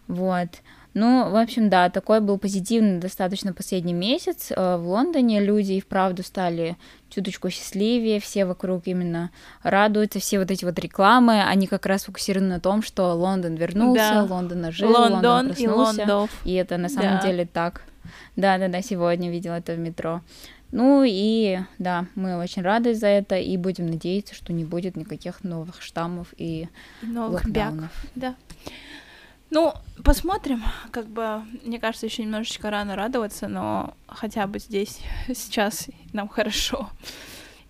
Вот. 0.06 0.48
Ну, 0.94 1.31
в 1.31 1.37
общем, 1.37 1.68
да, 1.68 1.90
такой 1.90 2.20
был 2.20 2.38
позитивный 2.38 2.98
достаточно 2.98 3.53
последний 3.53 3.92
месяц. 3.92 4.51
Э, 4.51 4.77
в 4.77 4.88
Лондоне 4.88 5.40
люди 5.40 5.74
и 5.74 5.81
вправду 5.81 6.22
стали 6.22 6.77
чуточку 7.11 7.51
счастливее, 7.51 8.20
все 8.20 8.44
вокруг 8.44 8.87
именно 8.87 9.31
радуются, 9.62 10.18
все 10.18 10.38
вот 10.38 10.51
эти 10.51 10.64
вот 10.64 10.79
рекламы, 10.79 11.42
они 11.42 11.66
как 11.66 11.87
раз 11.87 12.05
фокусированы 12.05 12.48
на 12.48 12.61
том, 12.61 12.83
что 12.83 13.12
Лондон 13.14 13.55
вернулся, 13.55 14.11
да. 14.12 14.22
Лондон 14.24 14.64
ожил, 14.64 14.90
Лондон, 14.90 15.12
Лондон 15.12 15.46
проснулся. 15.48 16.03
И, 16.03 16.07
Лондов. 16.07 16.31
и 16.44 16.53
это 16.55 16.77
на 16.79 16.88
самом 16.88 17.18
да. 17.20 17.22
деле 17.22 17.46
так. 17.46 17.83
Да-да-да, 18.37 18.83
сегодня 18.83 19.31
видела 19.31 19.55
это 19.55 19.74
в 19.74 19.79
метро. 19.79 20.22
Ну 20.70 21.03
и 21.07 21.61
да, 21.79 22.07
мы 22.14 22.37
очень 22.37 22.62
рады 22.62 22.94
за 22.94 23.07
это 23.07 23.37
и 23.37 23.57
будем 23.57 23.87
надеяться, 23.87 24.35
что 24.35 24.53
не 24.53 24.64
будет 24.64 24.96
никаких 24.96 25.42
новых 25.42 25.81
штаммов 25.81 26.35
и, 26.37 26.68
и 27.03 27.07
новых 27.07 27.44
локдаунов. 27.44 27.90
Бяк. 28.14 28.35
Да. 28.35 28.35
Ну, 29.50 29.72
посмотрим. 30.04 30.62
Как 30.90 31.06
бы, 31.06 31.42
мне 31.64 31.78
кажется, 31.78 32.06
еще 32.06 32.22
немножечко 32.22 32.70
рано 32.70 32.96
радоваться, 32.96 33.48
но 33.48 33.94
хотя 34.06 34.46
бы 34.46 34.58
здесь, 34.58 35.00
сейчас 35.34 35.88
нам 36.12 36.28
хорошо. 36.28 36.90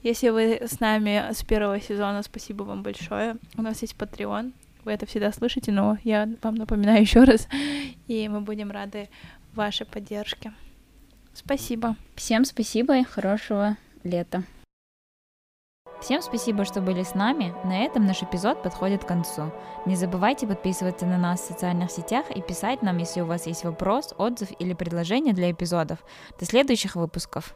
Если 0.02 0.28
вы 0.28 0.60
с 0.62 0.80
нами 0.80 1.32
с 1.32 1.42
первого 1.42 1.80
сезона, 1.80 2.22
спасибо 2.22 2.62
вам 2.62 2.82
большое. 2.82 3.36
У 3.56 3.62
нас 3.62 3.82
есть 3.82 3.96
Patreon. 3.96 4.52
Вы 4.84 4.92
это 4.92 5.06
всегда 5.06 5.32
слышите, 5.32 5.72
но 5.72 5.98
я 6.04 6.28
вам 6.42 6.54
напоминаю 6.54 7.00
еще 7.02 7.24
раз. 7.24 7.48
И 8.06 8.28
мы 8.28 8.40
будем 8.40 8.70
рады 8.70 9.08
вашей 9.54 9.86
поддержке. 9.86 10.52
Спасибо. 11.34 11.96
Всем 12.14 12.44
спасибо 12.44 12.96
и 12.98 13.04
хорошего 13.04 13.76
лета. 14.02 14.44
Всем 16.00 16.22
спасибо, 16.22 16.64
что 16.64 16.80
были 16.80 17.02
с 17.02 17.14
нами. 17.14 17.52
На 17.64 17.80
этом 17.80 18.06
наш 18.06 18.22
эпизод 18.22 18.62
подходит 18.62 19.04
к 19.04 19.08
концу. 19.08 19.50
Не 19.84 19.96
забывайте 19.96 20.46
подписываться 20.46 21.06
на 21.06 21.18
нас 21.18 21.40
в 21.40 21.46
социальных 21.46 21.90
сетях 21.90 22.30
и 22.30 22.40
писать 22.40 22.82
нам, 22.82 22.98
если 22.98 23.20
у 23.20 23.26
вас 23.26 23.46
есть 23.46 23.64
вопрос, 23.64 24.14
отзыв 24.16 24.48
или 24.60 24.74
предложение 24.74 25.34
для 25.34 25.50
эпизодов. 25.50 25.98
До 26.38 26.46
следующих 26.46 26.94
выпусков. 26.94 27.54